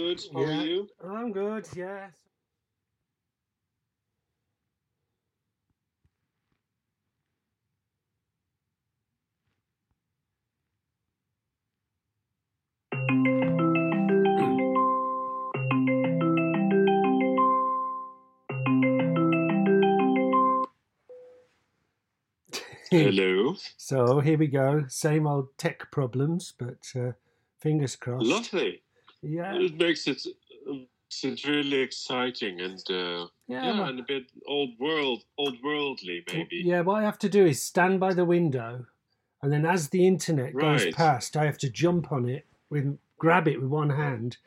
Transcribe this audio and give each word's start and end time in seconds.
good. 0.00 0.22
How 0.32 0.40
Yeah. 0.40 0.60
are 0.60 0.66
you? 0.66 0.88
I'm 1.04 1.32
good, 1.32 1.66
yes. 1.76 2.12
Hello. 22.90 23.54
So 23.76 24.20
here 24.20 24.38
we 24.38 24.48
go. 24.48 24.84
Same 24.88 25.26
old 25.26 25.56
tech 25.58 25.90
problems, 25.92 26.52
but 26.58 26.92
uh, 26.96 27.12
fingers 27.60 27.96
crossed. 27.96 28.26
Lovely. 28.26 28.82
Yeah, 29.22 29.54
It 29.54 29.76
makes 29.76 30.06
it, 30.06 30.24
um, 30.68 30.86
it's 31.22 31.44
really 31.44 31.78
exciting 31.78 32.60
and 32.60 32.82
uh, 32.90 33.26
yeah. 33.48 33.64
yeah, 33.64 33.88
and 33.88 34.00
a 34.00 34.04
bit 34.04 34.30
old 34.46 34.70
world, 34.78 35.24
old 35.38 35.56
worldly 35.62 36.24
maybe. 36.32 36.62
Yeah, 36.64 36.80
what 36.80 37.00
I 37.00 37.02
have 37.02 37.18
to 37.20 37.28
do 37.28 37.44
is 37.44 37.62
stand 37.62 38.00
by 38.00 38.14
the 38.14 38.24
window, 38.24 38.86
and 39.42 39.52
then 39.52 39.66
as 39.66 39.88
the 39.88 40.06
internet 40.06 40.54
goes 40.54 40.86
past, 40.94 41.36
I 41.36 41.44
have 41.44 41.58
to 41.58 41.70
jump 41.70 42.12
on 42.12 42.28
it 42.28 42.46
with 42.70 42.98
grab 43.18 43.48
it 43.48 43.60
with 43.60 43.70
one 43.70 43.90
hand, 43.90 44.38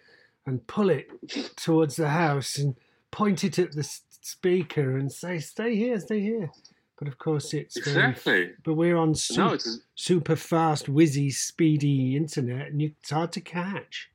and 0.46 0.66
pull 0.68 0.90
it 0.90 1.10
towards 1.56 1.96
the 1.96 2.10
house 2.10 2.58
and 2.58 2.76
point 3.12 3.44
it 3.44 3.60
at 3.60 3.74
the 3.74 3.84
speaker 4.22 4.98
and 4.98 5.12
say, 5.12 5.40
"Stay 5.40 5.76
here, 5.76 6.00
stay 6.00 6.22
here." 6.22 6.50
But 6.98 7.08
of 7.08 7.18
course, 7.18 7.54
it's 7.54 7.76
Exactly. 7.76 8.52
but 8.64 8.76
we're 8.76 8.96
on 8.96 9.10
No, 9.10 9.16
super, 9.16 9.70
super 9.96 10.36
fast, 10.36 10.86
whizzy, 10.86 11.34
speedy 11.34 12.16
internet, 12.16 12.68
and 12.72 12.82
you, 12.82 12.94
it's 13.02 13.10
hard 13.10 13.32
to 13.34 13.42
catch. 13.42 14.10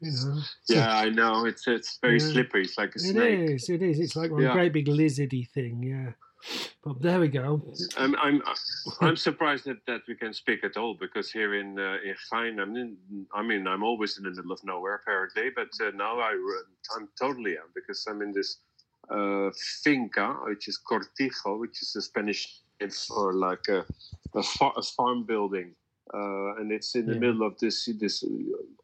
You 0.00 0.12
know. 0.12 0.40
Yeah, 0.68 0.96
I 0.98 1.08
know. 1.08 1.46
It's 1.46 1.66
it's 1.66 1.98
very 2.02 2.18
Yeah. 2.20 2.32
slippery. 2.32 2.62
It's 2.64 2.76
like 2.78 2.94
a 2.96 2.98
It 2.98 3.10
snake. 3.12 3.50
is, 3.50 3.68
it 3.68 3.82
is. 3.82 3.98
It's 4.00 4.16
like 4.16 4.30
one 4.30 4.42
Yeah. 4.42 4.52
great 4.52 4.72
big 4.72 4.86
lizardy 4.88 5.48
thing, 5.50 5.82
yeah. 5.82 6.12
But 6.84 7.00
there 7.02 7.18
we 7.20 7.28
go. 7.28 7.62
I'm 7.96 8.14
I'm 8.16 8.42
I'm 9.00 9.16
surprised 9.16 9.64
that, 9.64 9.78
that 9.86 10.02
we 10.06 10.14
can 10.14 10.32
speak 10.32 10.64
at 10.64 10.76
all 10.76 10.94
because 10.94 11.30
here 11.30 11.54
in 11.54 11.78
uh, 11.78 11.96
in 12.04 12.14
Jaén, 12.30 12.60
I'm 12.60 12.76
in, 12.76 12.96
I 13.34 13.42
mean 13.42 13.66
I'm 13.66 13.82
always 13.82 14.18
in 14.18 14.24
the 14.24 14.30
middle 14.30 14.52
of 14.52 14.60
nowhere 14.64 14.96
apparently, 14.96 15.50
but 15.54 15.68
uh, 15.84 15.90
now 15.94 16.20
I 16.20 16.32
I'm 16.94 17.08
totally 17.18 17.52
am 17.52 17.70
because 17.74 18.06
I'm 18.08 18.22
in 18.22 18.32
this 18.32 18.58
uh, 19.10 19.50
finca, 19.82 20.36
which 20.46 20.68
is 20.68 20.78
cortijo, 20.88 21.58
which 21.58 21.80
is 21.82 21.96
a 21.96 22.02
Spanish 22.02 22.60
name 22.80 22.90
for 22.90 23.32
like 23.32 23.66
a 23.68 23.84
a, 24.34 24.42
fa- 24.42 24.76
a 24.76 24.82
farm 24.82 25.24
building, 25.24 25.74
uh, 26.12 26.56
and 26.56 26.70
it's 26.70 26.94
in 26.94 27.06
the 27.06 27.14
Yeah. 27.14 27.20
middle 27.20 27.46
of 27.46 27.58
this 27.58 27.88
this 27.98 28.22
uh, 28.22 28.28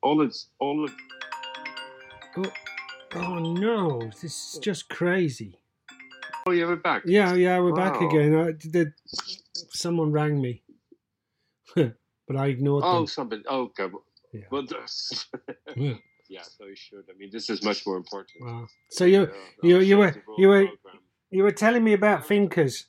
all 0.03 0.20
it's 0.22 0.48
all 0.58 0.84
of, 0.84 0.91
oh, 2.36 2.53
oh 3.14 3.39
no, 3.39 4.00
this 4.20 4.25
is 4.25 4.58
just 4.62 4.89
crazy. 4.89 5.58
oh 6.47 6.53
yeah 6.53 6.67
we're 6.67 6.77
back 6.77 7.03
Yeah, 7.06 7.34
yeah, 7.34 7.58
we're 7.61 7.75
back 7.75 8.00
again. 8.00 8.34
I, 8.34 8.53
the, 8.53 8.92
someone 9.70 10.11
rang 10.12 10.41
me, 10.41 10.62
but 11.77 12.36
I 12.36 12.46
ignored 12.48 12.85
oh 12.86 12.96
them. 12.98 13.07
somebody 13.07 13.42
oh, 13.48 13.62
okay 13.70 13.89
Yeah. 14.33 14.41
well 14.51 14.64
Yeah. 15.77 15.95
yeah 16.29 16.42
so 16.42 16.67
you 16.67 16.77
should 16.77 17.05
I 17.11 17.17
mean 17.18 17.30
this 17.33 17.48
is 17.51 17.62
much 17.62 17.86
more 17.86 17.96
important. 17.96 18.39
Wow. 18.45 18.67
So 18.91 19.05
you 19.05 19.20
Yeah, 19.23 19.29
you- 19.62 19.80
you 19.80 19.96
were- 19.98 20.23
you 20.39 20.48
were- 20.48 20.67
program. 20.67 20.98
you 21.30 21.42
were 21.45 21.52
telling 21.52 21.85
me 21.85 21.92
about 21.95 22.27
fincas. 22.27 22.86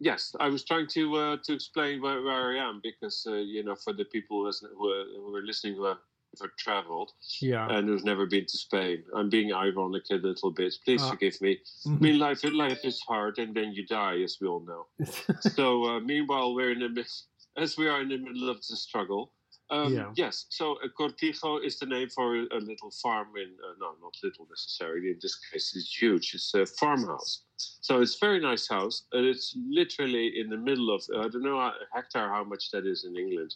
Yes, 0.00 0.34
I 0.40 0.48
was 0.48 0.64
trying 0.64 0.86
to 0.88 1.16
uh, 1.16 1.36
to 1.44 1.52
explain 1.52 2.02
where, 2.02 2.22
where 2.22 2.52
I 2.52 2.68
am 2.68 2.80
because 2.82 3.24
uh, 3.28 3.34
you 3.34 3.62
know 3.62 3.74
for 3.76 3.92
the 3.92 4.04
people 4.04 4.42
who, 4.42 4.90
are, 4.90 5.04
who 5.16 5.36
are 5.36 5.42
listening 5.42 5.76
who 5.76 5.84
have 5.84 5.98
never 6.40 6.52
traveled 6.58 7.12
Yeah. 7.40 7.68
and 7.70 7.88
who've 7.88 8.04
never 8.04 8.26
been 8.26 8.44
to 8.46 8.58
Spain, 8.58 9.04
I'm 9.14 9.30
being 9.30 9.52
ironic 9.52 10.02
a 10.10 10.14
little 10.16 10.50
bit. 10.50 10.74
Please 10.84 11.02
Ah. 11.02 11.10
forgive 11.10 11.40
me. 11.40 11.60
I 11.86 11.88
Mhm. 11.88 12.00
mean, 12.00 12.18
life 12.18 12.42
life 12.44 12.84
is 12.84 13.00
hard, 13.06 13.38
and 13.38 13.54
then 13.54 13.72
you 13.72 13.86
die, 13.86 14.20
as 14.22 14.38
we 14.40 14.48
all 14.48 14.60
know. 14.60 14.86
so 15.40 15.84
uh, 15.84 16.00
meanwhile, 16.00 16.54
we're 16.54 16.72
in 16.72 16.80
the 16.80 16.88
mid- 16.88 17.22
as 17.56 17.76
we 17.78 17.86
are 17.88 18.00
in 18.02 18.08
the 18.08 18.18
middle 18.18 18.50
of 18.50 18.56
the 18.68 18.76
struggle. 18.76 19.32
Um, 19.70 19.94
Yeah. 19.94 20.12
Yes, 20.16 20.46
so 20.50 20.72
uh, 20.84 20.88
Cortijo 20.98 21.64
is 21.64 21.78
the 21.78 21.86
name 21.86 22.08
for 22.10 22.36
a, 22.36 22.42
a 22.52 22.60
little 22.60 22.90
farm 23.02 23.28
in, 23.36 23.50
uh, 23.64 23.74
no, 23.80 23.94
not 24.02 24.14
little 24.22 24.46
necessarily. 24.50 25.08
In 25.10 25.18
this 25.20 25.36
case, 25.50 25.74
it's 25.74 25.90
huge. 26.00 26.34
It's 26.34 26.52
a 26.54 26.66
farmhouse. 26.66 27.44
So 27.56 28.00
it's 28.02 28.16
a 28.16 28.26
very 28.26 28.40
nice 28.40 28.68
house, 28.68 29.04
and 29.12 29.24
it's 29.24 29.56
literally 29.68 30.38
in 30.38 30.50
the 30.50 30.56
middle 30.58 30.94
of, 30.94 31.02
I 31.16 31.28
don't 31.28 31.42
know 31.42 31.58
a 31.58 31.72
hectare 31.94 32.28
how 32.28 32.44
much 32.44 32.70
that 32.72 32.86
is 32.86 33.04
in 33.04 33.16
England, 33.16 33.54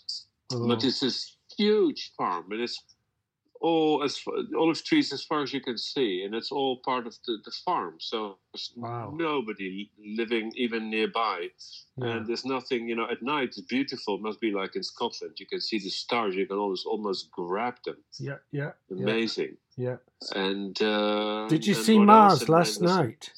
Oh, 0.50 0.66
but 0.66 0.82
it's 0.82 1.00
this 1.00 1.36
huge 1.58 2.12
farm, 2.16 2.50
and 2.52 2.60
it's 2.62 2.82
all 3.60 4.02
as 4.04 4.20
olive 4.56 4.82
trees 4.84 5.12
as 5.12 5.22
far 5.24 5.42
as 5.42 5.52
you 5.52 5.60
can 5.60 5.76
see, 5.78 6.22
and 6.24 6.34
it's 6.34 6.52
all 6.52 6.78
part 6.84 7.06
of 7.06 7.16
the, 7.26 7.38
the 7.44 7.50
farm. 7.64 7.94
So 7.98 8.38
there's 8.52 8.72
Wow. 8.76 9.12
nobody 9.16 9.90
living 10.20 10.52
even 10.56 10.90
nearby, 10.90 11.48
yeah. 11.96 12.08
and 12.16 12.26
there's 12.26 12.44
nothing. 12.44 12.88
You 12.88 12.96
know, 12.96 13.08
at 13.10 13.22
night 13.22 13.48
it's 13.48 13.60
beautiful. 13.62 14.16
It 14.16 14.22
must 14.22 14.40
be 14.40 14.52
like 14.52 14.76
in 14.76 14.82
Scotland. 14.82 15.34
You 15.40 15.46
can 15.46 15.60
see 15.60 15.78
the 15.78 15.90
stars. 15.90 16.34
You 16.36 16.46
can 16.46 16.56
always 16.58 16.84
almost 16.84 17.30
grab 17.30 17.76
them. 17.84 17.96
yeah, 18.18 18.36
yeah, 18.52 18.72
Amazing. 18.90 19.56
yeah. 19.76 19.96
And 20.34 20.80
uh, 20.82 21.46
Did 21.48 21.66
you 21.66 21.74
and 21.74 21.84
see? 21.84 21.98
Mars 21.98 22.48
last 22.48 22.80
night? 22.80 23.32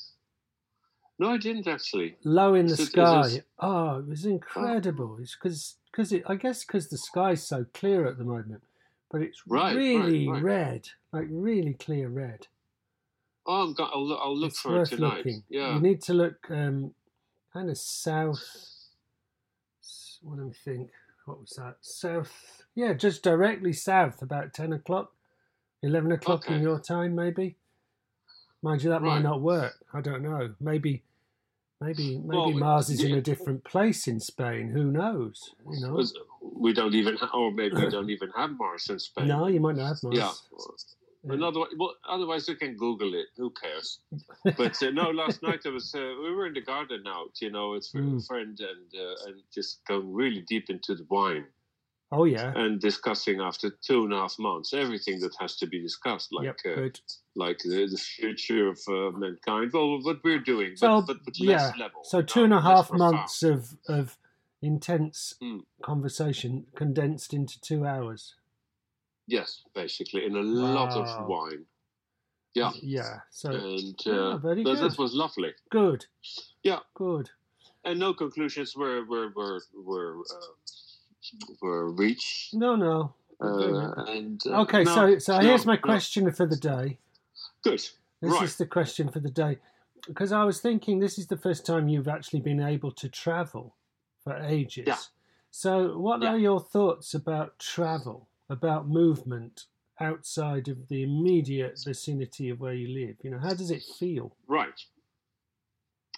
No, 1.19 1.31
I 1.33 1.37
didn't 1.37 1.67
actually. 1.67 2.17
Low 2.25 2.55
in 2.55 2.67
the 2.67 2.75
it- 2.75 2.87
sky. 2.87 3.23
this- 3.29 3.41
Oh, 3.59 3.99
it 3.99 4.07
was 4.09 4.25
incredible. 4.25 5.19
It's 5.21 5.37
because 5.37 5.77
because 5.93 6.13
it 6.13 6.23
I 6.27 6.35
guess 6.37 6.65
because 6.65 6.89
the 6.89 6.97
sky's 6.99 7.43
so 7.47 7.67
clear 7.75 8.07
at 8.07 8.17
the 8.17 8.25
moment, 8.25 8.63
but 9.11 9.23
it's 9.23 9.43
Right, 9.47 9.75
right, 9.75 9.77
really 9.77 10.29
right. 10.29 10.43
red, 10.43 10.89
like 11.13 11.27
really 11.31 11.75
clear 11.75 12.09
red. 12.09 12.47
Oh, 13.47 13.63
I'm 13.65 13.73
go- 13.75 13.85
I'll, 13.93 14.07
look- 14.07 14.21
I'll 14.23 14.37
look 14.37 14.51
it's 14.51 14.61
for 14.61 14.75
it 14.75 14.79
worth 14.79 14.91
tonight. 14.91 15.17
looking. 15.19 15.43
Yeah. 15.49 15.75
You 15.75 15.81
need 15.81 16.03
to 16.03 16.15
look 16.15 16.37
um, 16.51 16.95
kind 17.53 17.71
of 17.71 17.79
south. 17.79 18.45
What 20.23 20.37
do 20.37 20.47
we 20.47 20.53
think? 20.53 20.91
What 21.25 21.41
was 21.41 21.51
that? 21.57 21.77
South. 21.81 22.63
Yeah, 22.75 22.93
just 22.93 23.23
directly 23.23 23.73
south, 23.73 24.23
about 24.23 24.53
10 24.53 24.73
o'clock, 24.75 25.13
11 25.83 26.13
o'clock 26.13 26.49
in 26.51 26.61
your 26.63 26.79
time, 26.79 27.15
maybe. 27.15 27.57
Mind 28.63 28.83
you, 28.83 28.91
that 28.91 29.03
might 29.03 29.23
not 29.23 29.41
work. 29.41 29.73
I 29.95 30.01
don't 30.03 30.23
know. 30.23 30.55
Maybe. 30.61 31.03
Maybe 31.81 32.19
maybe 32.19 32.37
Well, 32.37 32.51
Mars 32.51 32.91
is 32.91 33.03
in 33.03 33.15
a 33.15 33.23
different 33.23 33.65
place 33.65 34.07
in 34.07 34.21
Spain. 34.21 34.69
Who 34.69 34.85
knows? 34.93 35.55
You 35.67 35.81
know. 35.81 36.05
We 36.61 36.73
don't 36.73 36.95
even, 36.95 37.17
ha- 37.17 37.31
or 37.35 37.51
maybe 37.51 37.77
we 37.77 37.89
don't 37.91 38.11
even 38.11 38.31
have 38.37 38.51
Mars 38.59 38.89
in 38.91 38.99
Spain. 38.99 39.29
No, 39.29 39.47
you 39.47 39.61
might 39.61 39.77
not 39.77 39.89
have 39.89 40.03
Mars. 40.03 40.17
Yeah. 40.17 40.33
Yeah. 41.23 41.35
Another, 41.35 41.61
well, 41.79 41.95
otherwise 42.09 42.49
you 42.49 42.55
can 42.57 42.77
Google 42.77 43.13
it. 43.15 43.27
Who 43.37 43.51
cares? 43.51 43.99
But 44.57 44.83
uh, 44.83 44.91
no, 44.91 45.11
last 45.11 45.43
night 45.49 45.61
I 45.67 45.69
was. 45.69 45.95
Uh, 45.95 46.01
we 46.23 46.33
were 46.35 46.47
in 46.47 46.55
the 46.55 46.63
garden 46.63 47.03
out, 47.07 47.33
you 47.43 47.51
know, 47.51 47.73
with 47.73 47.89
a 47.95 47.99
Mm. 47.99 48.27
friend, 48.27 48.59
and 48.59 48.87
uh, 49.05 49.27
and 49.27 49.37
just 49.55 49.85
going 49.87 50.11
really 50.15 50.43
deep 50.49 50.71
into 50.71 50.95
the 50.95 51.05
wine 51.11 51.45
Oh 52.11 52.25
yeah. 52.25 52.53
and 52.57 52.81
discussing 52.81 53.39
after 53.41 53.69
two 53.87 54.05
and 54.05 54.13
a 54.15 54.17
half 54.17 54.37
months 54.39 54.73
everything 54.73 55.21
that 55.21 55.35
has 55.39 55.57
to 55.59 55.67
be 55.67 55.79
discussed, 55.83 56.33
like 56.33 56.47
yep. 56.47 56.57
uh, 56.79 56.89
like 57.37 57.59
the, 57.59 57.87
the 57.87 57.99
future 57.99 58.69
of 58.69 58.81
uh, 58.89 59.11
mankind. 59.17 59.73
Well, 59.75 60.03
what 60.03 60.25
we're 60.25 60.41
doing, 60.41 60.75
So, 60.77 61.03
but, 61.03 61.19
but 61.25 61.39
less 61.39 61.73
yeah. 61.77 61.85
level. 61.85 62.01
So 62.05 62.23
two 62.23 62.45
and 62.45 62.55
a 62.55 62.63
half 62.63 62.89
profound. 62.89 63.15
months 63.17 63.43
of 63.43 63.77
of 63.89 64.17
intense 64.63 65.35
Mm. 65.43 65.65
conversation 65.83 66.67
condensed 66.75 67.33
into 67.33 67.61
two 67.61 67.87
hours. 67.87 68.35
Yes, 69.27 69.63
basically, 69.75 70.25
in 70.25 70.37
a 70.37 70.43
lot 70.43 70.93
of 70.97 71.29
wine. 71.29 71.67
Yeah, 72.55 72.73
Yeah. 72.83 73.21
So 73.31 73.51
and 73.53 73.95
Yeah, 74.05 74.13
uh, 74.13 74.37
good. 74.39 74.65
that 74.67 74.99
was 74.99 75.15
lovely. 75.15 75.55
good. 75.71 76.07
Yeah. 76.65 76.81
Good. 76.95 77.31
And 77.85 77.99
no 78.01 78.13
conclusions 78.13 78.77
were 78.77 79.05
were 79.05 79.31
were 79.31 79.61
were 79.73 80.19
uh, 80.21 81.55
were 81.63 81.91
reached. 81.93 82.55
No, 82.55 82.75
no. 82.77 83.15
Uh, 83.41 83.93
and 84.09 84.43
uh, 84.47 84.63
Okay, 84.63 84.83
no, 84.85 84.95
so 84.95 85.19
so 85.19 85.39
no, 85.39 85.47
here's 85.47 85.65
my 85.65 85.77
no. 85.77 85.81
question 85.81 86.31
for 86.33 86.45
the 86.47 86.57
day. 86.57 86.99
Good. 87.63 87.81
This 88.21 88.33
Right. 88.33 88.43
is 88.43 88.57
the 88.57 88.67
question 88.67 89.09
for 89.11 89.21
the 89.21 89.31
day. 89.31 89.59
Because 90.07 90.33
I 90.33 90.45
was 90.45 90.61
thinking 90.61 90.99
this 90.99 91.19
is 91.19 91.29
the 91.29 91.37
first 91.39 91.65
time 91.65 91.89
you've 91.89 92.09
actually 92.09 92.41
been 92.41 92.61
able 92.61 92.91
to 92.93 93.09
travel 93.09 93.77
for 94.25 94.37
ages. 94.37 94.85
Yeah. 94.87 94.99
So, 95.51 95.99
what 95.99 96.23
Yeah. 96.23 96.31
are 96.35 96.39
your 96.39 96.61
thoughts 96.61 97.15
about 97.15 97.59
travel, 97.59 98.29
about 98.49 98.89
movement 98.89 99.67
outside 99.99 100.69
of 100.69 100.89
the 100.89 101.03
immediate 101.03 101.79
vicinity 101.85 102.49
of 102.51 102.61
where 102.61 102.75
you 102.75 102.89
live? 102.89 103.17
You 103.23 103.31
know, 103.31 103.39
how 103.39 103.55
does 103.55 103.71
it 103.71 103.83
feel? 103.83 104.37
Right. 104.47 104.81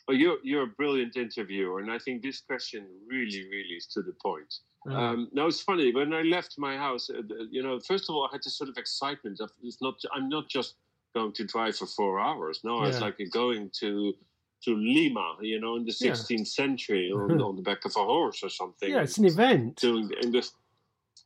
Well, 0.08 0.16
you're 0.16 0.38
you're 0.42 0.64
a 0.64 0.66
brilliant 0.66 1.16
interviewer, 1.16 1.78
and 1.80 1.90
I 1.90 1.98
think 1.98 2.22
this 2.22 2.40
question 2.40 2.86
really, 3.06 3.48
really 3.48 3.76
is 3.76 3.86
to 3.88 4.02
the 4.02 4.12
point. 4.14 4.52
Uh, 4.88 4.94
Um, 4.94 5.28
now 5.32 5.46
it's 5.46 5.62
funny 5.62 5.94
when 5.94 6.12
I 6.12 6.22
left 6.22 6.58
my 6.58 6.76
house. 6.76 7.08
Uh, 7.08 7.22
you 7.50 7.62
know, 7.62 7.78
first 7.78 8.08
of 8.10 8.16
all, 8.16 8.26
I 8.26 8.30
had 8.32 8.42
this 8.42 8.56
sort 8.56 8.68
of 8.68 8.76
excitement 8.76 9.40
of 9.40 9.50
it's 9.62 9.80
not. 9.80 9.94
I'm 10.12 10.28
not 10.28 10.48
just 10.48 10.74
going 11.14 11.32
to 11.34 11.44
drive 11.44 11.76
for 11.76 11.86
four 11.86 12.18
hours. 12.18 12.64
No, 12.64 12.82
it's 12.84 13.00
like 13.00 13.16
going 13.32 13.70
to 13.80 14.14
to 14.64 14.74
Lima. 14.76 15.36
You 15.40 15.60
know, 15.60 15.76
in 15.76 15.84
the 15.84 15.96
Yeah. 16.00 16.12
16th 16.12 16.48
century 16.48 17.10
on, 17.12 17.40
on 17.48 17.56
the 17.56 17.62
back 17.62 17.84
of 17.84 17.92
a 17.96 18.04
horse 18.04 18.42
or 18.42 18.48
something. 18.50 18.90
yeah, 18.90 19.02
it's 19.02 19.18
an 19.18 19.26
event. 19.26 19.76
doing 19.76 20.10
and 20.22 20.32
this 20.32 20.52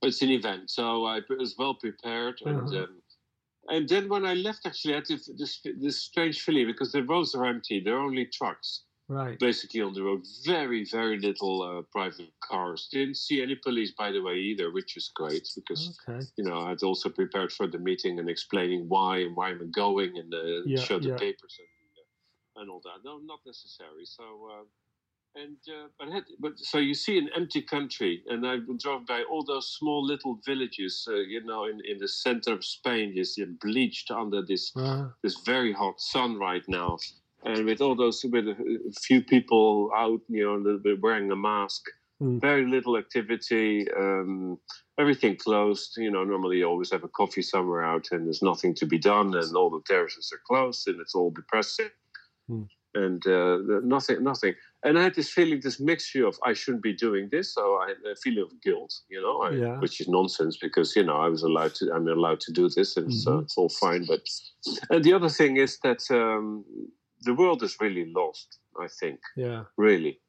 It's 0.02 0.20
an 0.22 0.30
event, 0.30 0.68
so 0.70 1.06
I 1.06 1.20
was 1.28 1.56
well 1.58 1.74
prepared, 1.74 2.36
and 2.44 2.58
Uh-huh. 2.68 2.82
um, 2.84 3.02
and 3.68 3.88
then 3.88 4.08
when 4.08 4.24
I 4.26 4.34
left, 4.34 4.64
actually, 4.66 4.94
I 4.94 4.98
had 4.98 5.06
this, 5.06 5.26
this 5.40 5.60
this 5.84 5.96
strange 6.10 6.36
feeling 6.42 6.66
because 6.66 6.92
the 6.92 7.02
roads 7.02 7.34
are 7.34 7.46
empty. 7.46 7.80
There 7.80 7.96
are 7.96 8.04
only 8.10 8.26
trucks 8.26 8.68
Right. 9.08 9.38
basically 9.38 9.80
on 9.80 9.92
the 9.94 10.02
road. 10.02 10.22
Very 10.44 10.84
very 10.98 11.18
little 11.28 11.56
uh, 11.62 11.82
private 11.96 12.32
cars. 12.48 12.88
Didn't 12.92 13.16
see 13.26 13.40
any 13.42 13.56
police, 13.66 13.92
by 14.02 14.08
the 14.12 14.20
way, 14.26 14.36
either, 14.50 14.70
which 14.70 14.96
is 15.00 15.06
great 15.20 15.46
because 15.58 15.82
Okay. 16.08 16.20
you 16.36 16.44
know 16.44 16.58
I 16.66 16.68
had 16.74 16.82
also 16.82 17.08
prepared 17.08 17.50
for 17.52 17.66
the 17.66 17.78
meeting 17.78 18.18
and 18.20 18.28
explaining 18.28 18.82
why 18.88 19.12
and 19.24 19.34
why 19.36 19.46
I'm 19.50 19.70
going 19.84 20.12
and 20.20 20.30
uh, 20.34 20.62
Yeah, 20.66 20.84
show 20.86 20.98
the 21.00 21.08
yeah. 21.12 21.24
papers 21.26 21.54
and, 21.62 21.68
and 22.56 22.70
all 22.70 22.80
that. 22.84 23.04
No, 23.04 23.18
not 23.18 23.40
necessary. 23.46 24.04
So. 24.04 24.24
Uh, 24.52 24.64
and 25.38 25.58
uh, 25.68 25.88
but, 25.98 26.08
had, 26.08 26.24
but 26.40 26.58
so 26.58 26.78
you 26.78 26.94
see 26.94 27.18
an 27.18 27.28
empty 27.36 27.60
country, 27.60 28.22
and 28.26 28.46
I 28.46 28.56
drove 28.78 29.06
by 29.06 29.22
all 29.30 29.44
those 29.44 29.68
small 29.68 30.02
little 30.02 30.40
villages, 30.46 31.06
uh, 31.10 31.16
you 31.16 31.44
know, 31.44 31.66
in, 31.66 31.78
in 31.84 31.98
the 31.98 32.08
center 32.08 32.54
of 32.54 32.64
Spain, 32.64 33.12
see 33.22 33.44
bleached 33.44 34.10
under 34.10 34.40
this 34.42 34.72
Uh, 34.74 35.08
this 35.22 35.36
very 35.44 35.74
hot 35.74 36.00
sun 36.00 36.38
right 36.38 36.66
now, 36.68 36.96
and 37.44 37.66
with 37.66 37.82
all 37.82 37.94
those 37.94 38.24
with 38.24 38.48
a 38.48 38.56
few 39.06 39.20
people 39.22 39.90
out, 39.94 40.20
you 40.28 40.42
know, 40.44 40.54
a 40.56 40.62
little 40.64 40.80
bit 40.80 41.02
wearing 41.02 41.30
a 41.30 41.36
mask, 41.36 41.82
Mm. 42.22 42.40
very 42.40 42.66
little 42.66 42.96
activity, 42.96 43.86
um, 43.92 44.58
everything 44.96 45.36
closed. 45.36 45.98
You 45.98 46.10
know, 46.10 46.24
normally 46.24 46.58
you 46.58 46.64
always 46.64 46.90
have 46.90 47.04
a 47.04 47.08
coffee 47.08 47.42
somewhere 47.42 47.84
out, 47.84 48.10
and 48.10 48.24
there's 48.24 48.42
nothing 48.42 48.74
to 48.76 48.86
be 48.86 48.98
done, 48.98 49.34
and 49.36 49.54
all 49.54 49.68
the 49.68 49.82
terraces 49.84 50.32
are 50.32 50.40
closed, 50.46 50.88
and 50.88 50.98
it's 50.98 51.14
all 51.14 51.30
depressing, 51.30 51.90
Mm. 52.50 52.69
and 52.94 53.26
uh, 53.26 53.58
nothing, 53.82 54.22
nothing. 54.22 54.54
And 54.84 54.98
I 54.98 55.02
had 55.02 55.14
this 55.14 55.31
feeling, 55.31 55.60
this 55.60 55.81
mixture 55.81 56.26
of 56.26 56.38
I 56.44 56.52
shouldn't 56.54 56.82
be 56.82 56.94
doing 56.94 57.28
this, 57.31 57.52
so 57.54 57.76
I 57.76 57.88
had 57.88 57.98
a 58.12 58.16
feeling 58.16 58.44
of 58.44 58.62
guilt, 58.62 58.94
you 59.10 59.20
know, 59.20 59.40
I, 59.43 59.50
Yeah. 59.50 59.78
which 59.81 60.00
is 60.00 60.08
nonsense 60.08 60.56
because 60.56 60.96
you 60.96 61.04
know 61.04 61.16
I 61.16 61.28
was 61.28 61.43
allowed 61.43 61.75
to, 61.76 61.93
I'm 61.94 62.08
allowed 62.08 62.40
to 62.40 62.52
do 62.52 62.69
this, 62.69 62.96
and 62.96 63.12
so 63.12 63.31
Mhm. 63.32 63.43
it's 63.43 63.56
all 63.58 63.69
fine. 63.69 64.04
But 64.06 64.22
and 64.90 65.04
the 65.04 65.12
other 65.12 65.28
thing 65.28 65.56
is 65.56 65.78
that 65.81 66.02
um, 66.10 66.64
the 67.22 67.34
world 67.34 67.62
is 67.62 67.76
really 67.81 68.06
lost. 68.20 68.58
I 68.81 68.88
think 68.88 69.20
yeah. 69.37 69.64
really 69.76 70.20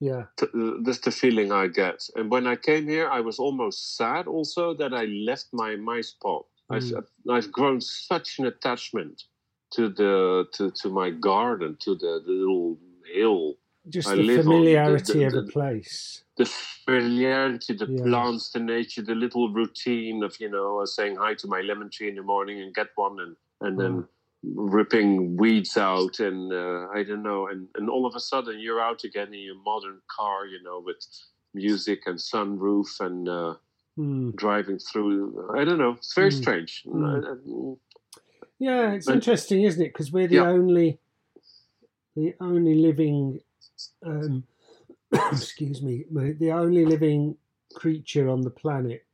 Yeah. 0.00 0.24
Uh, 0.42 0.46
that's 0.84 0.98
the 1.00 1.10
feeling 1.12 1.52
I 1.52 1.68
get. 1.68 2.00
And 2.16 2.30
when 2.30 2.46
I 2.46 2.56
came 2.56 2.88
here, 2.88 3.08
I 3.08 3.20
was 3.20 3.38
almost 3.38 3.96
sad 3.96 4.26
also 4.26 4.74
that 4.74 4.92
I 4.92 5.04
left 5.04 5.48
my 5.52 5.76
my 5.76 6.00
spot. 6.02 6.46
I've, 6.70 6.82
Mm. 6.82 7.04
I've 7.30 7.52
grown 7.52 7.80
such 7.80 8.38
an 8.38 8.46
attachment 8.46 9.24
to 9.72 9.88
the 9.88 10.46
to, 10.54 10.70
to 10.82 10.88
my 10.90 11.10
garden, 11.10 11.76
to 11.80 11.94
the, 11.94 12.22
the 12.26 12.32
little 12.32 12.78
hill, 13.14 13.54
Just 13.88 14.08
I 14.08 14.14
the 14.16 14.20
on 14.22 14.26
the- 14.28 14.36
familiarity 14.42 15.12
the- 15.18 15.24
of 15.26 15.32
the- 15.32 15.42
place. 15.52 16.24
the 16.36 16.46
familiarity, 16.86 17.74
the 17.74 17.86
Yeah. 17.86 18.02
plants, 18.04 18.50
the 18.52 18.60
nature, 18.60 19.02
the 19.02 19.14
little 19.14 19.52
routine 19.52 20.22
of 20.22 20.38
you 20.40 20.50
know 20.50 20.84
saying 20.84 21.16
hi 21.16 21.34
to 21.34 21.46
my 21.46 21.60
lemon 21.62 21.90
tree 21.90 22.08
in 22.08 22.16
the 22.16 22.22
morning 22.22 22.60
and 22.62 22.74
get 22.74 22.88
one, 22.96 23.18
and 23.20 23.36
and 23.60 23.78
then 23.78 23.94
ripping 24.44 25.36
weeds 25.36 25.76
out, 25.76 26.18
and 26.18 26.52
uh, 26.52 26.88
I 26.98 27.02
don't 27.04 27.22
know, 27.22 27.46
and 27.48 27.68
and 27.76 27.88
all 27.88 28.06
of 28.06 28.14
a 28.14 28.20
sudden 28.20 28.58
you're 28.58 28.80
out 28.80 29.04
again 29.04 29.32
in 29.34 29.40
your 29.40 29.60
modern 29.70 30.00
car, 30.16 30.46
you 30.46 30.60
know, 30.62 30.78
with 30.84 31.00
music 31.54 32.00
and 32.06 32.18
sunroof 32.18 33.00
and 33.00 33.28
uh, 33.28 33.54
Mm. 33.98 34.34
driving 34.36 34.78
through. 34.78 35.50
I 35.54 35.64
don't 35.66 35.76
know. 35.76 35.92
It's 35.98 36.14
very 36.14 36.30
Mm. 36.30 36.40
strange. 36.42 36.82
Mm. 36.86 37.76
Yeah, 38.62 38.92
it's 38.92 39.06
But- 39.06 39.16
interesting, 39.16 39.64
isn't 39.64 39.82
it? 39.82 39.88
Because 39.92 40.12
we're 40.12 40.28
the 40.28 40.36
Yeah. 40.36 40.48
only, 40.48 41.00
the 42.14 42.36
only 42.38 42.76
living, 42.76 43.42
um, 44.04 44.46
excuse 45.32 45.82
me, 45.82 46.04
the 46.12 46.52
only 46.52 46.84
living 46.86 47.36
creature 47.74 48.28
on 48.28 48.42
the 48.42 48.50
planet 48.50 49.04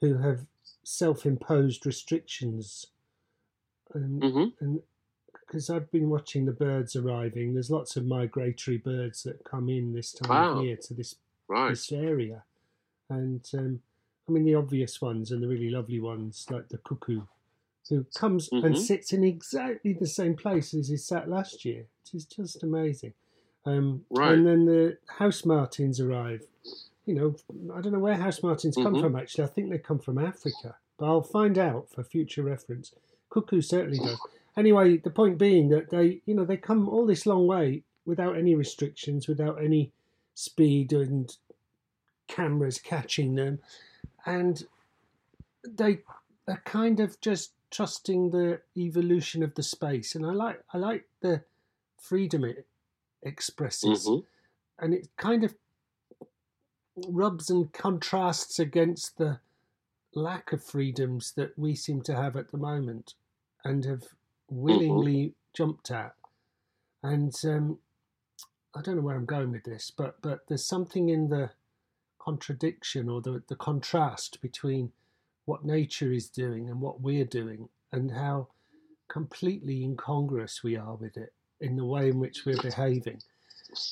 who 0.00 0.14
have 0.14 0.44
self-imposed 0.82 1.86
restrictions. 1.86 2.86
Um, 3.94 4.20
mhm. 4.20 4.52
and 4.60 4.82
because 5.32 5.70
I've 5.70 5.90
been 5.92 6.10
watching 6.10 6.44
the 6.44 6.52
birds 6.52 6.96
arriving, 6.96 7.54
there's 7.54 7.70
lots 7.70 7.96
of 7.96 8.04
migratory 8.06 8.78
birds 8.78 9.22
that 9.22 9.44
come 9.44 9.68
in 9.68 9.92
this 9.92 10.10
time 10.12 10.30
Wow. 10.30 10.58
of 10.58 10.64
year 10.64 10.76
to 10.78 10.94
this 10.94 11.14
Right. 11.46 11.70
this 11.70 11.92
area. 11.92 12.44
And 13.08 13.48
um, 13.54 13.82
I 14.28 14.32
mean, 14.32 14.44
the 14.44 14.54
obvious 14.56 15.00
ones 15.00 15.30
and 15.30 15.40
the 15.42 15.48
really 15.48 15.70
lovely 15.70 16.00
ones, 16.00 16.46
like 16.50 16.68
the 16.68 16.78
cuckoo, 16.78 17.22
who 17.88 18.04
comes 18.14 18.48
and 18.52 18.74
Mhm. 18.74 18.78
sits 18.78 19.12
in 19.12 19.24
exactly 19.24 19.92
the 19.92 20.06
same 20.06 20.36
place 20.36 20.74
as 20.74 20.88
he 20.88 20.96
sat 20.96 21.28
last 21.28 21.64
year, 21.64 21.86
which 22.02 22.14
is 22.14 22.24
just 22.26 22.62
amazing. 22.62 23.14
Um, 23.64 24.04
Right. 24.10 24.32
And 24.38 24.46
then 24.46 24.64
the 24.64 24.98
house 25.06 25.44
martins 25.44 26.00
arrive. 26.00 26.46
You 27.06 27.14
know, 27.14 27.36
I 27.74 27.80
don't 27.80 27.92
know 27.92 27.98
where 27.98 28.14
house 28.14 28.42
martins 28.42 28.76
come 28.76 28.94
Mhm. 28.94 29.00
from 29.00 29.16
actually. 29.16 29.44
I 29.44 29.48
think 29.48 29.70
they 29.70 29.78
come 29.78 29.98
from 29.98 30.18
Africa, 30.18 30.76
but 30.98 31.06
I'll 31.06 31.22
find 31.22 31.58
out 31.58 31.88
for 31.90 32.04
future 32.04 32.42
reference. 32.42 32.94
Cuckoo 33.30 33.60
certainly 33.60 33.98
does. 33.98 34.18
Anyway, 34.56 34.96
the 34.98 35.10
point 35.10 35.38
being 35.38 35.68
that 35.70 35.90
they, 35.90 36.20
you 36.26 36.34
know, 36.34 36.44
they 36.44 36.56
come 36.56 36.88
all 36.88 37.06
this 37.06 37.26
long 37.26 37.46
way 37.46 37.82
without 38.04 38.36
any 38.36 38.54
restrictions, 38.54 39.28
without 39.28 39.62
any 39.62 39.92
speed 40.34 40.92
and 40.92 41.36
cameras 42.28 42.78
catching 42.78 43.34
them, 43.34 43.60
and 44.26 44.66
they 45.62 46.02
are 46.48 46.60
kind 46.64 47.00
of 47.00 47.20
just 47.20 47.52
trusting 47.70 48.30
the 48.30 48.60
evolution 48.76 49.42
of 49.42 49.54
the 49.54 49.62
space. 49.62 50.14
And 50.14 50.26
I 50.26 50.32
like 50.32 50.62
I 50.72 50.78
like 50.78 51.08
the 51.20 51.44
freedom 52.00 52.44
it 52.44 52.66
expresses, 53.22 54.06
Mhm. 54.06 54.26
and 54.78 54.94
it 54.94 55.08
kind 55.16 55.44
of 55.44 55.54
rubs 57.08 57.50
and 57.50 57.72
contrasts 57.72 58.58
against 58.58 59.16
the 59.18 59.40
lack 60.14 60.52
of 60.52 60.62
freedoms 60.62 61.32
that 61.32 61.56
we 61.58 61.74
seem 61.74 62.02
to 62.02 62.14
have 62.14 62.36
at 62.36 62.50
the 62.50 62.58
moment 62.58 63.14
and 63.64 63.84
have 63.84 64.14
willingly 64.48 65.34
jumped 65.52 65.90
at. 65.90 66.14
And 67.02 67.34
um, 67.44 67.78
I 68.74 68.82
don't 68.82 68.96
know 68.96 69.02
where 69.02 69.16
I'm 69.16 69.26
going 69.26 69.52
with 69.52 69.64
this, 69.64 69.90
but 69.90 70.20
but 70.20 70.46
there's 70.48 70.64
something 70.64 71.08
in 71.08 71.28
the 71.28 71.52
contradiction 72.18 73.08
or 73.08 73.20
the, 73.22 73.42
the 73.48 73.56
contrast 73.56 74.40
between 74.42 74.92
what 75.46 75.64
nature 75.64 76.12
is 76.12 76.28
doing 76.28 76.68
and 76.68 76.80
what 76.80 77.00
we're 77.00 77.24
doing 77.24 77.68
and 77.92 78.10
how 78.10 78.46
completely 79.08 79.82
incongruous 79.82 80.62
we 80.62 80.76
are 80.76 80.94
with 80.94 81.16
it 81.16 81.32
in 81.60 81.76
the 81.76 81.84
way 81.84 82.08
in 82.08 82.18
which 82.18 82.44
we're 82.46 82.60
behaving 82.62 83.20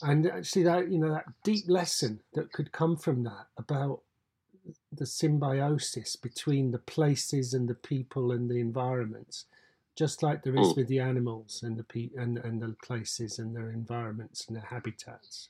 and 0.02 0.26
actually 0.28 0.62
that 0.62 0.88
you 0.90 0.98
know 0.98 1.10
that 1.10 1.24
deep 1.44 1.64
lesson 1.68 2.20
that 2.34 2.52
could 2.52 2.70
come 2.72 2.96
from 2.96 3.22
that 3.24 3.46
about 3.56 4.00
the 4.92 5.06
symbiosis 5.06 6.16
between 6.16 6.70
the 6.70 6.78
places 6.78 7.54
and 7.54 7.68
the 7.68 7.74
people 7.74 8.32
and 8.32 8.50
the 8.50 8.60
environments 8.60 9.46
just 9.96 10.22
like 10.22 10.42
there 10.42 10.56
is 10.56 10.68
Mm. 10.68 10.76
with 10.76 10.88
the 10.88 11.00
animals 11.00 11.60
and 11.64 11.76
the 11.76 11.82
pe- 11.84 12.10
and, 12.16 12.38
and 12.38 12.62
the 12.62 12.76
places 12.84 13.38
and 13.40 13.54
their 13.56 13.70
environments 13.70 14.46
and 14.46 14.56
their 14.56 14.64
habitats 14.64 15.48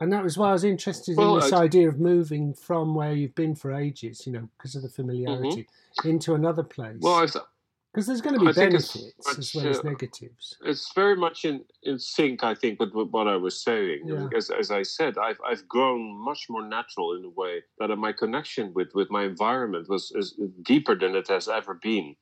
and 0.00 0.12
that 0.12 0.22
was 0.22 0.36
why 0.38 0.50
I 0.50 0.52
was 0.52 0.64
interested 0.64 1.16
Well, 1.16 1.34
in 1.36 1.40
this 1.40 1.52
I- 1.52 1.64
idea 1.64 1.88
of 1.88 1.98
moving 1.98 2.54
from 2.54 2.94
where 2.94 3.12
you've 3.12 3.34
been 3.34 3.54
for 3.54 3.72
ages, 3.72 4.26
you 4.26 4.32
know, 4.32 4.48
because 4.56 4.74
of 4.76 4.82
the 4.82 4.88
familiarity, 4.88 5.66
into 6.04 6.34
another 6.34 6.62
place. 6.62 6.96
Mm-hmm. 6.96 7.04
Well, 7.36 7.46
Because 7.92 8.06
there's 8.06 8.20
going 8.20 8.34
to 8.34 8.40
be 8.40 8.46
I 8.46 8.50
it's 8.50 8.58
benefits 8.58 8.96
much, 9.26 9.38
as 9.38 9.54
well 9.54 9.66
as 9.68 9.78
uh, 9.78 9.82
negatives. 9.82 10.56
it's 10.64 10.92
very 10.94 11.16
much 11.16 11.44
in, 11.44 11.64
in 11.82 11.98
sync, 11.98 12.44
I 12.44 12.54
think, 12.54 12.78
with, 12.78 12.92
with 12.92 13.08
what 13.10 13.26
I 13.26 13.36
was 13.36 13.60
saying. 13.62 14.02
Yeah. 14.06 14.28
As, 14.36 14.50
as 14.50 14.70
I 14.70 14.82
said, 14.82 15.16
I've, 15.18 15.40
I've 15.48 15.66
grown 15.66 16.00
much 16.24 16.46
more 16.50 16.64
natural 16.68 17.14
in 17.16 17.24
a 17.24 17.30
way 17.30 17.62
that 17.78 17.88
my 17.96 18.12
connection 18.12 18.72
with, 18.74 18.88
with 18.94 19.10
my 19.10 19.24
environment 19.24 19.88
was 19.88 20.12
is 20.14 20.38
deeper 20.62 20.94
than 20.94 21.16
it 21.16 21.28
has 21.28 21.48
ever 21.48 21.74
been. 21.74 22.14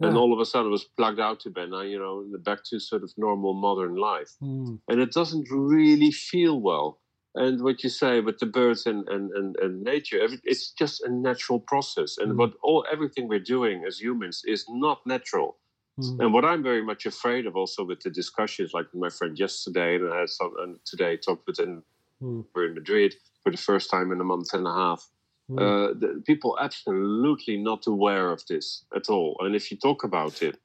And 0.00 0.16
all 0.16 0.32
of 0.32 0.40
a 0.40 0.44
sudden, 0.44 0.66
it 0.66 0.70
was 0.72 0.82
plugged 0.96 1.20
out 1.20 1.38
to 1.40 1.50
Ben, 1.50 1.70
you 1.88 1.96
know, 1.96 2.24
back 2.40 2.64
to 2.70 2.80
sort 2.80 3.04
of 3.04 3.12
normal 3.16 3.54
modern 3.54 3.94
life. 3.94 4.32
Mm, 4.42 4.80
And 4.88 5.00
it 5.00 5.12
doesn't 5.12 5.46
really 5.52 6.10
feel 6.10 6.60
well. 6.60 6.98
And 7.34 7.62
what 7.62 7.82
you 7.82 7.90
say 7.90 8.20
with 8.20 8.38
the 8.38 8.46
birds 8.46 8.86
and, 8.86 9.08
and, 9.08 9.30
and, 9.32 9.56
and 9.56 9.82
nature, 9.82 10.20
every, 10.22 10.40
it's 10.44 10.72
just 10.72 11.02
a 11.02 11.10
natural 11.10 11.60
process. 11.60 12.18
And 12.18 12.32
Mm. 12.32 12.38
what 12.38 12.54
all 12.62 12.84
everything 12.92 13.28
we're 13.28 13.40
doing 13.40 13.84
as 13.86 14.00
humans 14.00 14.42
is 14.46 14.66
not 14.68 15.06
natural. 15.06 15.56
mm, 15.98 16.20
And 16.20 16.34
what 16.34 16.44
I'm 16.44 16.62
very 16.62 16.82
much 16.82 17.06
afraid 17.06 17.46
of 17.46 17.56
also 17.56 17.84
with 17.84 18.00
the 18.00 18.10
discussions, 18.10 18.74
like 18.74 18.86
with 18.92 19.00
my 19.00 19.10
friend 19.10 19.38
yesterday, 19.38 19.96
and 19.96 20.12
I 20.12 20.20
had 20.20 20.30
some, 20.30 20.52
and 20.58 20.78
today 20.84 21.12
I 21.12 21.16
talked 21.16 21.46
with 21.46 21.58
him 21.58 21.84
mm, 22.22 22.44
we're 22.54 22.68
in 22.68 22.74
Madrid 22.74 23.14
for 23.42 23.50
the 23.50 23.58
first 23.58 23.90
time 23.90 24.12
in 24.12 24.20
a 24.20 24.24
month 24.24 24.54
and 24.54 24.66
a 24.66 24.72
half. 24.72 25.08
mm. 25.50 25.58
Uh, 25.60 25.94
the, 25.98 26.22
people 26.26 26.58
absolutely 26.60 27.56
not 27.56 27.86
aware 27.86 28.30
of 28.30 28.44
this 28.48 28.84
at 28.96 29.08
all. 29.08 29.36
And 29.40 29.54
if 29.56 29.70
you 29.70 29.76
talk 29.78 30.04
about 30.04 30.42
it, 30.42 30.58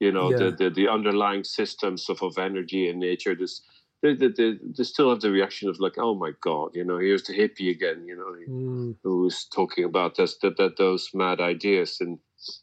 you 0.00 0.12
know, 0.12 0.30
Yeah. 0.30 0.38
the, 0.50 0.50
the, 0.52 0.70
the 0.70 0.88
underlying 0.88 1.44
systems 1.44 2.08
of, 2.10 2.22
of 2.22 2.38
energy 2.38 2.88
and 2.88 2.98
nature, 3.00 3.34
this, 3.34 3.62
they, 4.02 4.14
they, 4.14 4.28
they, 4.28 4.58
they 4.76 4.84
still 4.84 5.10
have 5.10 5.20
the 5.20 5.30
reaction 5.30 5.68
of 5.68 5.78
like, 5.78 5.94
oh 5.98 6.14
my 6.14 6.32
God, 6.42 6.70
you 6.74 6.84
know, 6.84 6.98
here's 6.98 7.22
the 7.24 7.32
hippie 7.38 7.70
again, 7.70 8.04
you 8.06 8.16
know, 8.16 8.34
Mm, 8.48 8.96
who's 9.04 9.46
talking 9.54 9.84
about 9.84 10.16
this, 10.16 10.36
that, 10.38 10.56
that 10.56 10.76
those 10.76 11.10
mad 11.14 11.40
ideas. 11.40 11.98
And 12.00 12.18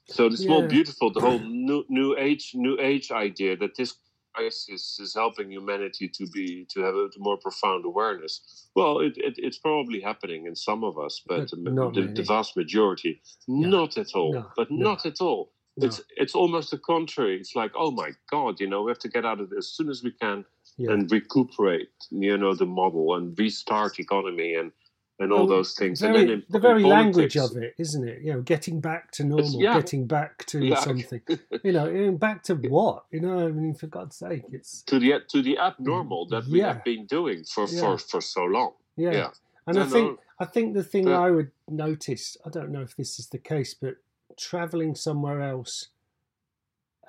so 0.08 0.25
it's 0.25 0.46
more 0.48 0.67
beautiful, 0.67 1.12
the 1.13 1.22
whole 1.22 1.39
new, 1.39 1.86
new 1.89 2.15
age, 2.17 2.51
new 2.53 2.77
age 2.79 3.12
idea 3.12 3.55
that 3.58 3.75
this 3.77 3.96
crisis 4.34 5.00
is 5.00 5.13
helping 5.15 5.51
humanity 5.51 6.10
to 6.13 6.27
be 6.27 6.67
to 6.72 6.81
have 6.81 6.96
a 6.96 7.08
more 7.17 7.38
profound 7.38 7.86
awareness. 7.86 8.67
Well, 8.75 9.00
it, 9.00 9.13
it 9.17 9.36
it's 9.38 9.58
probably 9.58 10.01
happening 10.01 10.46
in 10.46 10.55
some 10.55 10.84
of 10.84 11.00
us, 11.00 11.22
but, 11.25 11.50
But 11.51 11.93
the, 11.93 12.12
the, 12.13 12.24
vast 12.24 12.58
majority, 12.58 13.22
No. 13.48 13.69
not 13.69 13.98
at 13.98 14.13
all. 14.13 14.34
No. 14.34 14.51
But 14.58 14.69
No. 14.69 14.89
not 14.89 15.05
at 15.05 15.22
all. 15.22 15.53
It's 15.81 16.01
it's 16.17 16.36
almost 16.36 16.72
the 16.72 16.77
contrary. 16.77 17.38
It's 17.39 17.55
like, 17.55 17.72
oh 17.75 17.91
my 17.91 18.12
God, 18.29 18.60
you 18.60 18.67
know, 18.67 18.84
we 18.84 18.91
have 18.91 19.00
to 19.00 19.08
get 19.10 19.25
out 19.25 19.39
of 19.39 19.50
this 19.50 19.60
as 19.60 19.67
soon 19.69 19.89
as 19.89 20.03
we 20.03 20.12
can 20.12 20.43
Yeah. 20.80 20.92
and 20.94 21.12
recuperate, 21.12 21.92
you 22.10 22.38
know, 22.38 22.54
the 22.56 22.66
model 22.66 23.14
and 23.16 23.38
restart 23.38 24.00
economy 24.00 24.56
and 24.56 24.72
and 25.22 25.34
all 25.34 25.40
Well, 25.40 25.58
those 25.58 25.74
things. 25.74 26.00
Very, 26.00 26.16
and 26.22 26.30
then 26.30 26.36
in, 26.38 26.44
the 26.50 26.60
very 26.60 26.82
language 26.82 27.36
of 27.36 27.58
it, 27.58 27.76
isn't 27.78 28.08
it? 28.08 28.22
You 28.22 28.32
know, 28.36 28.42
getting 28.42 28.80
back 28.80 29.12
to 29.18 29.26
normal, 29.26 29.62
yeah. 29.62 29.74
getting 29.74 30.08
back 30.08 30.46
to 30.46 30.64
Yeah. 30.64 30.80
something. 30.80 31.22
You 31.66 31.74
know, 31.74 32.12
back 32.14 32.44
to 32.44 32.56
what? 32.56 33.04
You 33.12 33.20
know, 33.20 33.48
I 33.48 33.52
mean, 33.52 33.74
for 33.74 33.88
God's 33.88 34.16
sake, 34.16 34.44
it's 34.58 34.82
to 34.84 34.98
the 34.98 35.20
to 35.28 35.42
the 35.42 35.58
abnormal 35.58 36.28
that 36.28 36.46
we 36.46 36.60
Yeah. 36.60 36.68
have 36.74 36.84
been 36.86 37.06
doing 37.06 37.44
for 37.44 37.68
for, 37.68 37.98
for 37.98 38.22
so 38.22 38.44
long. 38.46 38.72
yeah. 38.96 39.12
Yeah. 39.12 39.32
And 39.68 39.76
No, 39.76 39.84
I 39.84 39.88
think 39.88 40.08
no. 40.12 40.20
I 40.40 40.46
think 40.46 40.74
the 40.74 40.84
thing. 40.94 41.10
I 41.10 41.30
would 41.36 41.52
notice, 41.68 42.38
I 42.46 42.50
don't 42.50 42.72
know 42.72 42.82
if 42.90 42.96
this 42.96 43.20
is 43.20 43.28
the 43.28 43.40
case, 43.54 43.74
but 43.74 43.96
traveling 44.38 44.96
somewhere 44.96 45.42
else 45.42 45.90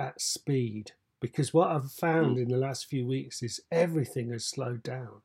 at 0.01 0.21
speed, 0.21 0.93
because 1.21 1.53
what 1.55 1.71
I've 1.71 1.93
found 1.93 2.37
Hmm. 2.37 2.43
in 2.43 2.49
the 2.49 2.57
last 2.57 2.87
few 2.87 3.07
weeks 3.07 3.43
is 3.43 3.61
everything 3.71 4.31
has 4.31 4.47
slowed 4.47 4.83
down. 4.83 5.23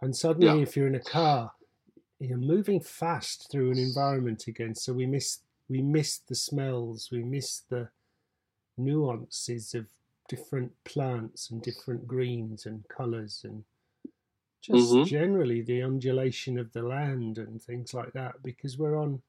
And 0.00 0.16
suddenly, 0.16 0.60
Yeah. 0.60 0.62
if 0.62 0.76
you're 0.76 0.86
in 0.86 0.94
a 0.94 1.00
car, 1.00 1.52
you're 2.20 2.38
moving 2.38 2.80
fast 2.80 3.50
through 3.50 3.70
an 3.72 3.78
environment 3.78 4.46
again. 4.46 4.74
So 4.74 4.92
we 4.94 5.06
miss 5.06 5.40
we 5.68 5.82
miss 5.82 6.18
the 6.20 6.34
smells, 6.34 7.10
we 7.12 7.22
miss 7.22 7.60
the 7.60 7.90
nuances 8.78 9.74
of 9.74 9.86
different 10.28 10.72
plants 10.84 11.50
and 11.50 11.62
different 11.62 12.06
greens 12.06 12.66
and 12.66 12.88
colours 12.88 13.44
and 13.44 13.64
just 14.60 14.88
Mhm. 14.90 15.04
generally 15.04 15.62
the 15.62 15.82
undulation 15.82 16.58
of 16.58 16.72
the 16.72 16.82
land 16.82 17.38
and 17.38 17.62
things 17.62 17.94
like 17.94 18.12
that 18.12 18.42
because 18.42 18.78
we're 18.78 18.96
on 18.96 19.22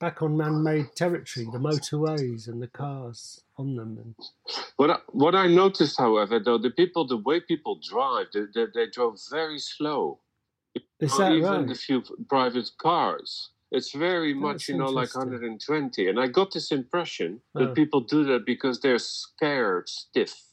back 0.00 0.22
on 0.22 0.36
man-made 0.36 0.94
territory 0.96 1.46
the 1.52 1.58
motorways 1.58 2.48
and 2.48 2.62
the 2.62 2.68
cars 2.68 3.42
on 3.58 3.76
them 3.76 3.98
and 4.02 4.14
What 4.76 4.90
I, 4.90 4.98
what 5.12 5.34
I 5.36 5.48
noticed, 5.48 5.98
however, 5.98 6.40
though, 6.40 6.58
the 6.58 6.70
people, 6.70 7.06
the 7.06 7.18
way 7.18 7.40
people 7.40 7.80
drive, 7.82 8.28
they, 8.34 8.42
they, 8.54 8.66
they 8.74 8.86
drove 8.90 9.20
very 9.30 9.58
slow. 9.60 10.20
is 11.00 11.16
that 11.18 11.32
even 11.32 11.44
right 11.44 11.68
the 11.68 11.74
few 11.76 12.02
private 12.28 12.70
cars. 12.78 13.50
It's 13.72 13.92
very 13.92 14.34
much, 14.34 14.54
That's 14.54 14.68
you 14.68 14.76
know, 14.78 14.90
like 14.90 15.14
120. 15.16 16.08
And 16.08 16.20
I 16.20 16.28
got 16.28 16.52
this 16.52 16.72
impression 16.72 17.40
that 17.58 17.70
Oh. 17.70 17.74
people 17.74 18.00
do 18.02 18.24
that 18.24 18.46
because 18.46 18.80
they're 18.80 18.98
scared 19.00 19.88
stiff 19.88 20.51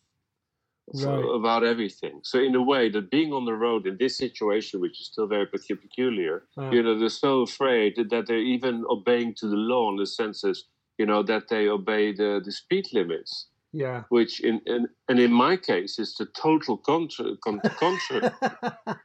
for- 0.93 1.07
Right. 1.07 1.35
about 1.35 1.63
everything. 1.63 2.19
So, 2.23 2.39
in 2.39 2.55
a 2.55 2.61
way, 2.61 2.89
that 2.89 3.09
being 3.11 3.33
on 3.33 3.45
the 3.45 3.53
road 3.53 3.85
in 3.87 3.97
this 3.97 4.17
situation, 4.17 4.79
which 4.81 4.99
is 4.99 5.07
still 5.07 5.27
very 5.27 5.45
peculiar, 5.47 6.47
Ah, 6.57 6.71
you 6.71 6.81
know, 6.83 6.97
they're 6.97 7.09
so 7.09 7.41
afraid 7.41 7.95
that, 7.97 8.09
that 8.09 8.27
they're 8.27 8.37
even 8.55 8.83
obeying 8.89 9.33
to 9.35 9.47
the 9.47 9.55
law 9.55 9.89
in 9.91 9.97
the 9.97 10.05
senses, 10.05 10.65
you 10.97 11.05
know, 11.05 11.23
that 11.23 11.47
they 11.47 11.67
obey 11.67 12.11
the, 12.13 12.41
the 12.43 12.51
speed 12.51 12.85
limits. 12.93 13.47
Yeah 13.71 14.03
which 14.09 14.39
in, 14.39 14.61
in 14.65 14.87
and 15.07 15.19
in 15.19 15.31
my 15.31 15.55
case 15.55 15.99
is 15.99 16.15
the 16.15 16.25
total 16.27 16.77
contra, 16.77 17.35
con, 17.43 17.59
contra 17.77 18.33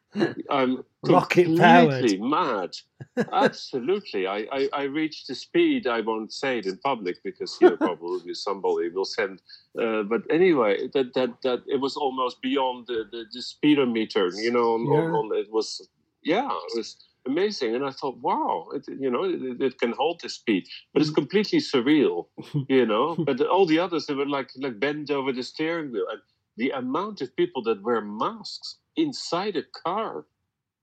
I'm 0.51 0.85
Rocket 1.03 1.45
completely 1.45 2.19
mad. 2.19 2.71
Absolutely, 3.33 4.27
I, 4.27 4.47
I 4.53 4.69
I 4.73 4.83
reached 4.85 5.27
the 5.27 5.35
speed. 5.35 5.87
I 5.87 6.01
won't 6.01 6.33
say 6.33 6.59
it 6.59 6.67
in 6.67 6.79
public 6.79 7.17
because 7.25 7.57
here 7.59 7.77
probably 7.77 8.35
somebody 8.49 8.89
will 8.89 9.05
send. 9.05 9.43
Uh, 9.81 10.03
but 10.03 10.23
anyway, 10.31 10.89
that 10.95 11.15
that 11.15 11.31
that 11.43 11.63
it 11.67 11.81
was 11.81 11.97
almost 11.97 12.41
beyond 12.43 12.87
the 12.87 13.05
the, 13.11 13.25
the 13.33 13.43
speedometer. 13.43 14.31
You 14.37 14.53
know, 14.53 14.75
on, 14.75 14.87
on, 14.87 15.15
on, 15.15 15.39
it 15.39 15.53
was 15.53 15.87
yeah, 16.23 16.47
it 16.47 16.77
was 16.77 16.97
amazing. 17.27 17.75
And 17.75 17.85
I 17.85 17.91
thought, 17.91 18.19
wow, 18.19 18.69
it, 18.75 18.85
you 18.89 19.11
know, 19.11 19.25
it, 19.25 19.61
it 19.61 19.79
can 19.79 19.93
hold 19.93 20.21
this 20.21 20.35
speed, 20.35 20.67
but 20.93 21.03
it's 21.03 21.11
completely 21.11 21.61
surreal. 21.61 22.27
You 22.69 22.87
know, 22.87 23.17
but 23.17 23.41
all 23.41 23.67
the 23.67 23.79
others 23.79 24.07
they 24.07 24.15
were 24.15 24.27
like 24.27 24.51
like 24.57 24.81
bent 24.81 25.11
over 25.11 25.33
the 25.33 25.43
steering 25.43 25.93
wheel, 25.93 26.07
and 26.11 26.21
the 26.57 26.71
amount 26.71 27.21
of 27.21 27.35
people 27.37 27.63
that 27.65 27.83
wear 27.83 28.01
masks 28.01 28.79
inside 28.97 29.57
a 29.57 29.65
car. 29.85 30.27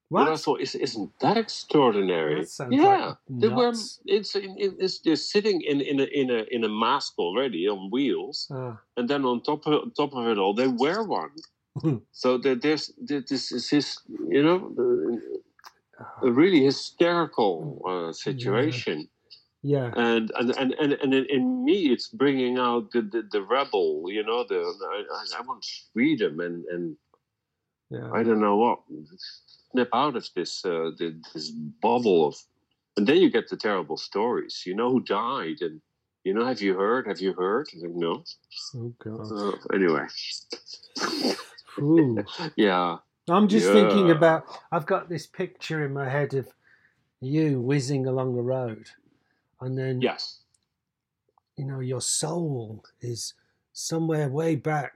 what 0.09 0.23
And 0.23 0.33
I 0.33 0.37
thought, 0.37 0.61
is, 0.61 0.75
isn't 0.75 1.11
that 1.19 1.37
extraordinary? 1.37 2.41
That 2.41 2.71
yeah, 2.71 3.05
like 3.05 3.17
they 3.29 3.47
were. 3.47 3.73
It's, 4.05 4.35
it's 4.35 4.99
they're 4.99 5.15
sitting 5.15 5.61
in, 5.61 5.81
in 5.81 5.99
a 5.99 6.07
in 6.21 6.29
a 6.29 6.43
in 6.55 6.63
a 6.63 6.69
mask 6.69 7.13
already 7.17 7.67
on 7.67 7.89
wheels, 7.91 8.47
Ah, 8.51 8.77
and 8.97 9.09
then 9.09 9.25
on 9.25 9.41
top 9.41 9.65
of 9.67 9.73
on 9.73 9.91
top 9.91 10.13
of 10.13 10.27
it 10.27 10.37
all, 10.37 10.53
they 10.53 10.67
wear 10.67 11.03
one. 11.03 11.31
so 12.11 12.37
there, 12.37 12.55
there's 12.55 12.91
this 12.99 13.51
is 13.51 13.69
his, 13.69 13.97
you 14.29 14.43
know, 14.43 14.57
a 16.23 16.31
really 16.31 16.63
hysterical 16.63 17.81
uh, 17.87 18.13
situation. 18.13 19.07
yeah 19.63 19.91
And 19.95 20.31
and, 20.39 20.51
and, 20.57 20.73
and, 20.81 20.93
and 20.93 21.13
in, 21.13 21.25
in 21.29 21.63
me, 21.65 21.91
it's 21.93 22.07
bringing 22.09 22.57
out 22.57 22.91
the, 22.91 23.01
the, 23.01 23.21
the 23.31 23.41
rebel. 23.41 24.05
You 24.07 24.23
know, 24.23 24.43
the 24.43 24.59
I, 24.97 25.37
I- 25.37 25.45
want 25.47 25.65
freedom 25.93 26.39
and 26.39 26.65
and 26.73 26.95
yeah 27.89 28.09
I 28.13 28.23
don't 28.23 28.41
know 28.41 28.57
what. 28.57 28.79
Snap 29.71 29.89
out 29.93 30.15
of 30.15 30.27
this 30.35 30.65
uh, 30.65 30.91
the, 30.99 31.15
this 31.33 31.49
bubble 31.81 32.27
of, 32.27 32.35
and 32.97 33.07
then 33.07 33.17
you 33.17 33.29
get 33.29 33.47
the 33.49 33.57
terrible 33.57 33.97
stories. 33.97 34.63
You 34.65 34.75
know 34.75 34.89
who 34.91 34.99
died, 35.01 35.61
and 35.61 35.81
you 36.23 36.33
know, 36.33 36.45
have 36.45 36.61
you 36.61 36.73
heard? 36.77 37.07
Have 37.07 37.21
you 37.21 37.33
heard? 37.33 37.67
Like, 37.73 37.95
no. 37.95 38.23
oh 38.75 38.93
god 39.03 39.31
Uh, 39.31 39.55
anyway, 39.73 40.05
yeah, 42.55 42.97
I'm 43.29 43.47
just 43.47 43.71
thinking 43.71 44.11
about. 44.11 44.45
I've 44.71 44.85
got 44.85 45.09
this 45.09 45.27
picture 45.27 45.85
in 45.85 45.93
my 45.93 46.09
head 46.09 46.33
of 46.33 46.47
you 47.19 47.61
whizzing 47.61 48.07
along 48.07 48.35
the 48.35 48.41
road, 48.41 48.87
and 49.59 49.77
then 49.77 50.01
yes, 50.01 50.39
you 51.55 51.65
know 51.65 51.79
your 51.79 52.01
soul 52.01 52.83
is 52.99 53.33
somewhere 53.73 54.27
way 54.27 54.55
back, 54.55 54.93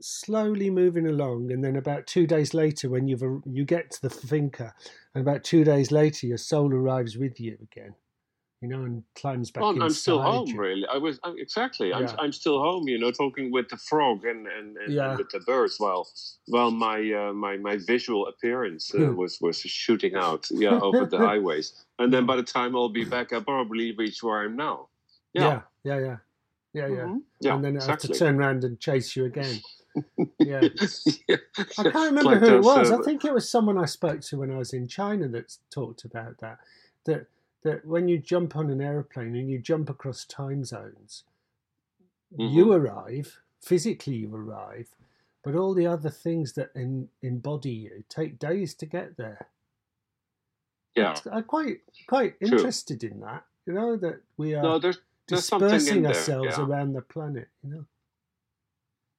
slowly 0.00 0.70
moving 0.70 1.06
along, 1.08 1.50
and 1.50 1.62
then 1.64 1.76
about 1.76 2.06
two 2.06 2.26
days 2.26 2.54
later, 2.54 2.88
when 2.88 3.08
you've 3.08 3.22
you 3.44 3.64
get 3.64 3.90
to 3.90 4.02
the 4.02 4.10
finca, 4.10 4.72
and 5.14 5.22
about 5.22 5.42
two 5.42 5.64
days 5.64 5.90
later, 5.90 6.26
your 6.26 6.38
soul 6.38 6.72
arrives 6.72 7.16
with 7.16 7.40
you 7.40 7.58
again, 7.60 7.94
you 8.62 8.68
know, 8.68 8.82
and 8.84 9.02
climbs 9.14 9.50
back 9.50 9.62
inside 9.64 9.82
I'm 9.84 9.90
still 9.90 10.22
home. 10.22 10.56
Really, 10.56 10.86
I 10.86 10.96
was 10.96 11.20
I'm, 11.24 11.38
exactly. 11.38 11.92
I'm, 11.92 12.08
I'm 12.18 12.32
still 12.32 12.58
home. 12.60 12.88
You 12.88 12.98
know, 12.98 13.10
talking 13.10 13.52
with 13.52 13.68
the 13.68 13.76
frog 13.76 14.24
and 14.24 14.46
and, 14.46 14.76
and, 14.76 14.92
Yeah. 14.94 15.16
with 15.16 15.30
the 15.30 15.40
birds 15.40 15.78
while 15.78 16.08
while 16.46 16.70
my 16.70 16.98
uh, 17.12 17.32
my 17.32 17.56
my 17.58 17.76
visual 17.76 18.26
appearance 18.28 18.94
uh, 18.94 18.98
Hmm. 18.98 19.16
was 19.16 19.38
was 19.40 19.58
shooting 19.58 20.14
out. 20.14 20.46
Yeah, 20.50 20.78
over 20.80 21.04
the 21.04 21.18
highways. 21.28 21.84
And 21.98 22.12
then 22.12 22.24
by 22.26 22.36
the 22.36 22.42
time 22.42 22.74
I'll 22.74 22.88
be 22.88 23.04
back, 23.04 23.32
I'll 23.32 23.42
probably 23.42 23.92
reach 23.92 24.22
where 24.22 24.40
I'm 24.42 24.56
now. 24.56 24.88
Yeah, 25.34 25.62
yeah, 25.84 25.98
yeah, 25.98 26.16
yeah, 26.72 26.86
yeah. 26.86 27.06
Mhm. 27.06 27.20
Yeah, 27.40 27.54
and 27.54 27.64
then 27.64 27.78
I 27.78 27.84
have 27.84 27.98
to 27.98 28.08
turn 28.08 28.36
around 28.36 28.64
and 28.64 28.80
chase 28.80 29.14
you 29.16 29.26
again. 29.26 29.60
Yeah. 30.38 30.68
Yeah. 31.28 31.36
I 31.78 31.82
can't 31.82 31.94
remember 31.94 32.22
Like 32.32 32.40
who 32.40 32.56
it 32.56 32.62
was. 32.62 32.90
uh, 32.90 32.98
I 32.98 33.02
think 33.02 33.24
it 33.24 33.32
was 33.34 33.48
someone 33.48 33.78
I 33.78 33.86
spoke 33.86 34.20
to 34.22 34.38
when 34.38 34.50
I 34.50 34.58
was 34.58 34.72
in 34.72 34.86
China 34.88 35.26
that 35.28 35.56
talked 35.70 36.04
about 36.04 36.38
that. 36.38 36.58
That 37.06 37.26
that 37.66 37.84
when 37.84 38.08
you 38.08 38.18
jump 38.18 38.56
on 38.56 38.70
an 38.70 38.80
aeroplane 38.80 39.34
and 39.36 39.50
you 39.50 39.58
jump 39.58 39.90
across 39.90 40.24
time 40.24 40.64
zones, 40.64 41.24
you 42.36 42.66
Mhm. 42.66 42.76
arrive 42.78 43.40
physically. 43.60 44.16
You 44.16 44.34
arrive, 44.34 44.94
but 45.42 45.54
all 45.54 45.74
the 45.74 45.86
other 45.86 46.10
things 46.10 46.52
that 46.54 46.70
en- 46.74 47.10
embody 47.22 47.70
you 47.72 48.04
take 48.08 48.38
days 48.38 48.74
to 48.76 48.86
get 48.86 49.16
there. 49.16 49.48
yeah. 50.94 51.14
I'm 51.30 51.44
quite 51.44 51.80
quite 52.06 52.38
True. 52.40 52.48
interested 52.56 53.04
in 53.04 53.20
that. 53.20 53.44
You 53.66 53.72
know 53.74 53.96
that 53.98 54.22
we 54.38 54.54
are 54.54 54.62
No, 54.62 54.78
there's 54.78 54.98
there's 55.28 55.42
dispersing 55.50 56.06
ourselves 56.06 56.56
yeah. 56.56 56.64
around 56.64 56.92
the 56.94 57.02
planet. 57.02 57.48
You 57.62 57.70
know. 57.70 57.86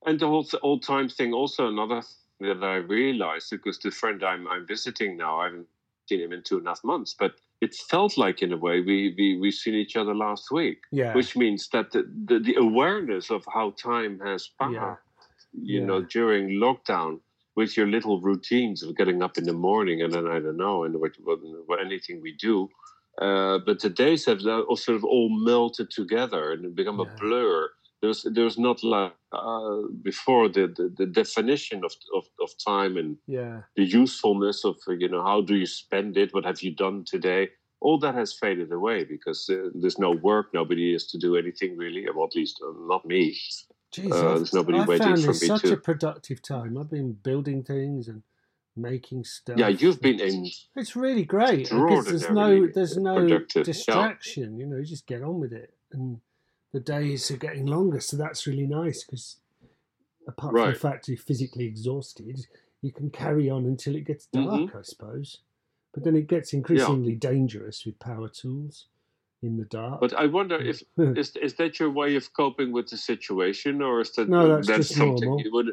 And 0.06 0.20
the 0.20 0.28
whole 0.28 0.48
old 0.64 0.84
time 0.84 1.10
thing, 1.10 1.34
also 1.34 1.68
another 1.68 2.02
thing 2.02 2.48
that 2.48 2.64
I 2.64 2.78
realized 2.78 3.50
because 3.52 3.78
the 3.80 3.92
friend 3.92 4.24
I'm 4.24 4.48
I'm 4.48 4.66
visiting 4.66 5.18
now, 5.18 5.40
I 5.42 5.46
haven't 5.46 5.68
seen 6.08 6.22
him 6.22 6.32
in 6.34 6.42
two 6.44 6.58
and 6.58 6.66
a 6.68 6.70
half 6.72 6.84
months, 6.84 7.14
but 7.14 7.36
it 7.62 7.74
felt 7.90 8.18
like 8.18 8.42
in 8.42 8.52
a 8.54 8.58
way 8.58 8.82
we 8.82 9.14
we 9.18 9.38
we 9.40 9.52
seen 9.52 9.74
each 9.76 9.96
other 9.96 10.16
last 10.16 10.52
week, 10.52 10.80
Yeah. 10.92 11.14
which 11.16 11.36
means 11.36 11.70
that 11.74 11.92
the, 11.92 12.04
the 12.30 12.40
the 12.40 12.56
awareness 12.56 13.30
of 13.32 13.44
how 13.54 13.72
time 13.72 14.20
has 14.20 14.50
passed, 14.60 14.74
Yeah. 14.74 14.96
you 15.54 15.82
know, 15.86 16.02
during 16.02 16.50
lockdown. 16.60 17.20
With 17.56 17.76
your 17.76 17.88
little 17.88 18.22
routines 18.22 18.84
of 18.84 18.96
getting 18.96 19.24
up 19.24 19.36
in 19.40 19.44
the 19.46 19.52
morning 19.68 20.04
and 20.04 20.14
then 20.14 20.28
I 20.28 20.38
don't 20.40 20.58
know, 20.58 20.84
and 20.84 20.94
what, 21.02 21.14
what, 21.24 21.40
what 21.66 21.80
anything 21.82 22.22
we 22.22 22.34
do, 22.34 22.70
uh, 23.20 23.58
but 23.66 23.80
the 23.80 23.90
days 23.90 24.26
have 24.28 24.42
sort 24.42 24.96
of 25.00 25.04
all 25.04 25.30
melted 25.52 25.90
together 25.90 26.52
and 26.52 26.76
become 26.76 27.00
Yeah. 27.00 27.08
a 27.12 27.18
blur 27.20 27.70
there's 28.02 28.26
there's 28.34 28.58
not 28.58 28.84
like 28.84 29.14
uh, 29.32 29.82
before 30.02 30.50
the, 30.50 30.68
the, 30.76 30.94
the 30.98 31.06
definition 31.06 31.84
of, 31.84 31.92
of, 32.16 32.26
of 32.42 32.50
time 32.66 32.98
and 32.98 33.18
yeah. 33.28 33.62
the 33.76 33.84
usefulness 33.84 34.64
of 34.66 34.78
uh, 34.88 34.92
you 34.94 35.10
know 35.10 35.24
how 35.24 35.42
do 35.42 35.56
you 35.56 35.66
spend 35.66 36.18
it 36.18 36.34
what 36.34 36.46
have 36.46 36.62
you 36.62 36.74
done 36.76 37.04
today 37.06 37.50
all 37.80 38.00
that 38.00 38.16
has 38.16 38.34
faded 38.34 38.72
away 38.72 39.04
because 39.04 39.50
uh, 39.52 39.70
there's 39.76 40.00
no 40.00 40.12
work 40.12 40.48
nobody 40.54 40.94
is 40.94 41.08
to 41.08 41.18
do 41.18 41.36
anything 41.36 41.78
really 41.78 42.08
or 42.08 42.26
at 42.26 42.36
least 42.36 42.62
uh, 42.66 42.72
not 42.88 43.06
me 43.06 43.36
Jeez, 43.94 44.12
Uh, 44.12 44.16
I've- 44.16 44.38
there's 44.40 44.54
nobody 44.54 44.80
I 44.80 44.86
waiting 44.86 45.08
found 45.08 45.22
for 45.22 45.28
this 45.28 45.48
such 45.48 45.62
to- 45.62 45.74
a 45.74 45.78
productive 45.78 46.42
time. 46.42 46.78
I've 46.78 46.90
been 46.90 47.14
building 47.14 47.64
things 47.64 48.08
and 48.10 48.22
making 48.76 49.24
stuff. 49.24 49.58
Yeah, 49.58 49.70
you've 49.70 50.02
been 50.02 50.20
in. 50.20 50.46
It's 50.76 50.96
really 50.96 51.24
great 51.24 51.70
because 51.70 52.06
there's 52.06 52.30
no 52.30 52.68
there's 52.68 52.98
no 52.98 53.16
productive, 53.16 53.62
yeah. 53.62 53.64
distraction. 53.64 54.58
You 54.58 54.68
know, 54.68 54.78
you 54.78 54.86
just 54.86 55.08
get 55.08 55.24
on 55.24 55.40
with 55.40 55.54
it, 55.54 55.74
and 55.94 56.20
the 56.78 56.84
days 57.00 57.32
are 57.32 57.38
getting 57.38 57.66
longer, 57.66 58.00
so 58.00 58.16
that's 58.18 58.46
really 58.46 58.68
nice. 58.68 59.04
Because 59.04 59.38
apart 60.28 60.54
from 60.54 60.70
the 60.74 60.76
fact 60.80 61.08
you're 61.08 61.18
physically 61.18 61.66
exhausted, 61.66 62.46
you 62.82 62.92
can 62.92 63.10
carry 63.10 63.50
on 63.50 63.66
until 63.66 63.96
it 63.96 64.06
gets 64.06 64.28
Mm-hmm. 64.28 64.66
dark, 64.66 64.76
I 64.76 64.82
suppose. 64.84 65.40
But 65.94 66.04
then 66.04 66.16
it 66.16 66.28
gets 66.28 66.54
increasingly 66.54 67.16
dangerous 67.16 67.84
with 67.86 67.98
power 68.00 68.30
tools 68.30 68.86
in 69.42 69.58
the 69.58 69.66
dark. 69.66 70.00
But 70.02 70.14
I 70.14 70.28
wonder 70.28 70.56
if 70.58 70.84
is 70.98 71.36
is 71.36 71.56
that 71.56 71.80
your 71.80 71.90
way 71.90 72.16
of 72.16 72.32
coping 72.34 72.72
with 72.72 72.90
the 72.90 72.98
situation, 72.98 73.82
or 73.82 74.02
is 74.02 74.12
that 74.14 74.30
No, 74.30 74.48
that's 74.48 74.68
just 74.68 74.94
something 74.96 75.28
normal. 75.28 75.42
you 75.44 75.52
would? 75.54 75.70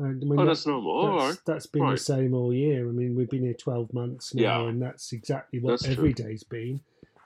I 0.00 0.04
mean, 0.04 0.32
Oh, 0.32 0.36
that- 0.36 0.46
that's 0.46 0.66
normal. 0.66 1.18
That's, 1.18 1.28
right. 1.36 1.38
that's 1.44 1.66
been 1.66 1.90
the 1.90 1.98
same 1.98 2.32
all 2.32 2.54
year. 2.54 2.88
I 2.88 2.92
mean, 2.92 3.14
we've 3.14 3.28
been 3.28 3.42
here 3.42 3.52
12 3.52 3.92
months 3.92 4.34
now, 4.34 4.42
Yeah. 4.62 4.68
and 4.70 4.80
that's 4.80 5.12
exactly 5.12 5.58
what 5.60 5.72
That's 5.72 5.82
true. 5.84 5.92
every 5.92 6.12
day's 6.14 6.44
been. 6.44 6.80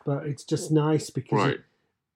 But 0.05 0.27
it's 0.27 0.43
just 0.43 0.73
nice 0.73 1.09
because, 1.11 1.39
Right. 1.47 1.61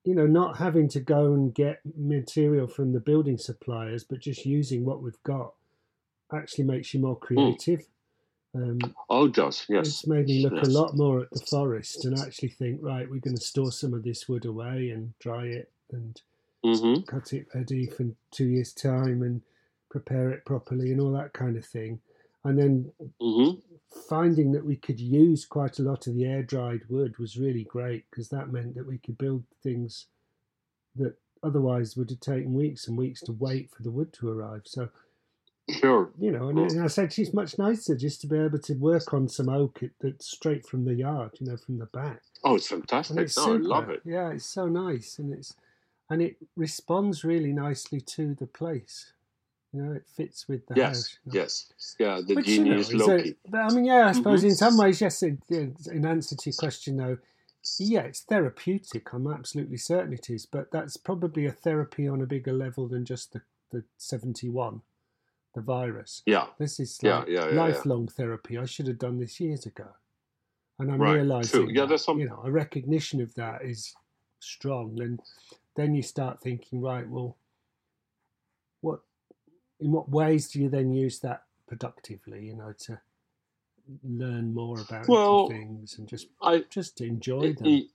You 0.04 0.14
know, 0.14 0.26
not 0.26 0.56
having 0.58 0.88
to 0.88 1.00
go 1.00 1.34
and 1.34 1.54
get 1.54 1.80
material 1.96 2.66
from 2.66 2.92
the 2.92 3.00
building 3.00 3.38
suppliers, 3.38 4.04
but 4.04 4.20
just 4.20 4.46
using 4.46 4.84
what 4.84 5.02
we've 5.02 5.22
got 5.24 5.54
actually 6.32 6.64
makes 6.64 6.94
you 6.94 7.00
more 7.00 7.18
creative. 7.18 7.86
Um, 8.54 8.96
Oh, 9.08 9.28
does 9.28 9.66
yes. 9.68 9.88
It's 9.88 10.06
made 10.06 10.26
me 10.28 10.40
look 10.42 10.56
Yes. 10.56 10.66
a 10.66 10.78
lot 10.78 10.96
more 10.96 11.20
at 11.20 11.32
the 11.32 11.40
forest 11.40 12.04
and 12.04 12.18
actually 12.18 12.50
think, 12.50 12.80
right, 12.82 13.10
we're 13.10 13.20
going 13.20 13.36
to 13.36 13.42
store 13.44 13.72
some 13.72 13.94
of 13.94 14.04
this 14.04 14.28
wood 14.28 14.44
away 14.44 14.90
and 14.90 15.18
dry 15.18 15.46
it 15.46 15.72
and 15.92 16.20
hmm 16.64 17.00
cut 17.06 17.32
it 17.32 17.46
ready 17.54 17.86
for 17.86 18.06
two 18.30 18.46
years' 18.46 18.72
time 18.72 19.22
and 19.22 19.42
prepare 19.90 20.30
it 20.30 20.44
properly 20.44 20.92
and 20.92 21.00
all 21.00 21.12
that 21.12 21.32
kind 21.32 21.56
of 21.56 21.64
thing. 21.66 22.00
And 22.44 22.58
then 22.58 22.92
hmm 23.20 23.60
finding 23.90 24.52
that 24.52 24.64
we 24.64 24.76
could 24.76 25.00
use 25.00 25.44
quite 25.46 25.78
a 25.78 25.82
lot 25.82 26.06
of 26.06 26.14
the 26.14 26.24
air 26.24 26.42
dried 26.42 26.88
wood 26.88 27.18
was 27.18 27.38
really 27.38 27.64
great 27.64 28.06
because 28.10 28.28
that 28.30 28.52
meant 28.52 28.74
that 28.74 28.86
we 28.86 28.98
could 28.98 29.18
build 29.18 29.44
things 29.62 30.06
that 30.96 31.18
otherwise 31.42 31.96
would 31.96 32.10
have 32.10 32.20
taken 32.20 32.54
weeks 32.54 32.88
and 32.88 32.98
weeks 32.98 33.22
to 33.22 33.32
wait 33.32 33.70
for 33.70 33.82
the 33.82 33.90
wood 33.92 34.12
to 34.14 34.28
arrive. 34.30 34.62
So, 34.66 34.90
Sure. 35.70 36.12
you 36.18 36.30
know, 36.30 36.48
and, 36.48 36.58
and 36.58 36.82
I 36.82 36.86
said 36.88 37.16
it's 37.16 37.32
much 37.34 37.58
nicer 37.58 37.96
just 37.96 38.20
to 38.22 38.26
be 38.26 38.36
able 38.38 38.58
to 38.58 38.74
work 38.74 39.14
on 39.14 39.28
some 39.28 39.48
oak 39.48 39.80
that's 40.00 40.26
straight 40.30 40.66
from 40.66 40.84
the 40.84 40.94
yard, 40.94 41.32
you 41.40 41.46
know, 41.46 41.56
from 41.56 41.78
the 41.78 41.86
back. 41.86 42.22
Oh, 42.44 42.54
it's 42.56 42.66
And 43.08 43.18
fantastic. 43.18 43.20
it's 43.20 43.36
No, 43.36 43.54
I 43.54 43.56
love 43.56 43.88
it. 43.90 44.02
Yeah, 44.04 44.32
it's 44.32 44.46
so 44.46 44.66
nice, 44.68 45.18
and 45.18 45.32
it's 45.34 45.56
and 46.10 46.22
it 46.22 46.38
responds 46.56 47.24
really 47.24 47.52
nicely 47.52 48.00
to 48.02 48.34
the 48.34 48.46
place. 48.46 49.14
You 49.72 49.82
know, 49.82 49.92
it 49.92 50.04
fits 50.06 50.48
with 50.48 50.66
the 50.66 50.74
Yes. 50.76 50.88
house. 50.96 51.18
Yes. 51.32 51.72
Yeah. 51.98 52.20
The 52.26 52.34
Which, 52.34 52.48
you 52.48 52.64
know, 52.64 52.82
genius 52.82 52.92
loci. 52.92 53.36
but 53.48 53.58
I 53.60 53.74
mean, 53.74 53.84
yeah, 53.84 54.08
I 54.08 54.12
suppose 54.12 54.42
Mhm. 54.42 54.48
in 54.50 54.54
some 54.56 54.76
ways, 54.76 55.00
yes. 55.00 55.22
It, 55.22 55.38
in 55.48 56.04
answer 56.04 56.34
to 56.36 56.50
your 56.50 56.56
question, 56.56 56.96
though, 56.96 57.18
yeah, 57.78 58.00
it's 58.00 58.20
therapeutic. 58.22 59.12
I'm 59.12 59.26
absolutely 59.28 59.76
certain 59.76 60.12
it 60.12 60.28
is, 60.28 60.44
but 60.46 60.70
that's 60.72 60.96
probably 60.96 61.46
a 61.46 61.52
therapy 61.52 62.08
on 62.08 62.20
a 62.20 62.26
bigger 62.26 62.52
level 62.52 62.88
than 62.88 63.04
just 63.04 63.32
the 63.32 63.42
the 63.72 63.84
71, 63.98 64.82
the 65.54 65.60
virus. 65.60 66.24
Yeah. 66.26 66.48
This 66.58 66.80
is 66.80 67.00
like 67.04 67.28
yeah, 67.28 67.44
yeah, 67.44 67.50
yeah. 67.50 67.54
lifelong 67.54 68.08
therapy. 68.08 68.58
I 68.58 68.64
should 68.64 68.88
have 68.88 68.98
done 68.98 69.20
this 69.20 69.38
years 69.38 69.64
ago, 69.64 69.86
and 70.80 70.90
I'm 70.90 71.00
Right, 71.00 71.14
realizing, 71.14 71.50
true. 71.66 71.68
Yeah, 71.72 71.82
that, 71.82 71.90
there's 71.90 72.04
some- 72.04 72.18
you 72.18 72.26
know, 72.28 72.40
a 72.42 72.50
recognition 72.50 73.20
of 73.20 73.32
that 73.36 73.62
is 73.62 73.94
strong, 74.40 75.00
and 75.00 75.20
then 75.76 75.94
you 75.94 76.02
start 76.02 76.40
thinking, 76.40 76.80
right, 76.80 77.08
well, 77.08 77.36
what, 78.80 79.02
in 79.80 79.92
what 79.92 80.08
ways 80.08 80.48
do 80.50 80.60
you 80.60 80.68
then 80.68 80.92
use 80.92 81.18
that 81.20 81.44
productively? 81.66 82.46
You 82.46 82.54
know, 82.56 82.72
to 82.86 83.00
learn 84.04 84.54
more 84.54 84.80
about 84.80 85.08
Well, 85.08 85.48
things 85.48 85.98
and 85.98 86.08
just 86.08 86.28
I 86.42 86.64
just 86.70 87.00
enjoy 87.00 87.52
them. 87.54 87.66
in, 87.66 87.88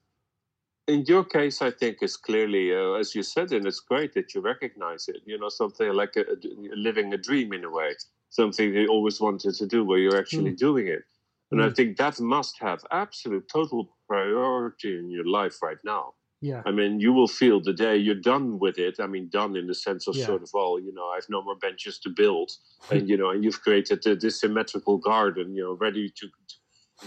in 0.88 1.06
your 1.06 1.24
case, 1.24 1.62
I 1.62 1.72
think 1.72 1.98
is 2.02 2.18
clearly, 2.18 2.74
uh, 2.74 2.94
as 2.94 3.16
you 3.16 3.24
said, 3.24 3.52
and 3.52 3.66
it's 3.66 3.80
great 3.80 4.14
that 4.14 4.34
you 4.36 4.42
recognize 4.42 5.08
it. 5.08 5.22
You 5.26 5.38
know, 5.40 5.50
something 5.50 5.92
like 5.94 6.16
a, 6.16 6.22
a- 6.22 6.76
living 6.76 7.14
a 7.14 7.18
dream 7.18 7.54
in 7.54 7.64
a 7.64 7.70
way, 7.72 7.96
something 8.30 8.74
you 8.74 8.88
always 8.88 9.20
wanted 9.22 9.56
to 9.56 9.66
do, 9.68 9.84
where 9.86 10.00
you're 10.00 10.18
actually 10.20 10.52
doing 10.52 10.88
it. 10.88 11.04
And 11.52 11.62
I 11.62 11.70
Mm. 11.70 11.76
think 11.76 11.98
that 11.98 12.20
must 12.20 12.60
have 12.60 12.84
absolute 12.92 13.48
total 13.48 13.96
priority 14.08 14.98
in 14.98 15.10
your 15.10 15.26
life 15.28 15.62
right 15.62 15.78
now. 15.84 16.14
Yeah, 16.50 16.62
I 16.70 16.72
mean, 16.80 17.00
you 17.06 17.12
will 17.18 17.28
feel 17.42 17.58
the 17.62 17.74
day 17.86 17.96
you're 18.06 18.24
done 18.34 18.48
with 18.64 18.78
it. 18.88 18.96
I 19.06 19.08
mean, 19.14 19.26
done 19.42 19.54
in 19.62 19.68
the 19.72 19.74
sense 19.88 20.04
of 20.08 20.16
Yeah. 20.16 20.28
sort 20.30 20.42
of, 20.44 20.50
well, 20.54 20.74
you 20.86 20.94
know, 20.98 21.08
I 21.14 21.16
have 21.20 21.30
no 21.36 21.42
more 21.48 21.58
benches 21.68 21.96
to 22.04 22.10
build, 22.22 22.50
and 22.92 23.10
you 23.10 23.18
know, 23.20 23.30
and 23.32 23.44
you've 23.44 23.62
created 23.68 23.98
this 24.04 24.40
symmetrical 24.44 24.98
garden, 25.12 25.56
you 25.56 25.64
know, 25.64 25.74
ready 25.86 26.06
to, 26.20 26.26
to 26.52 26.56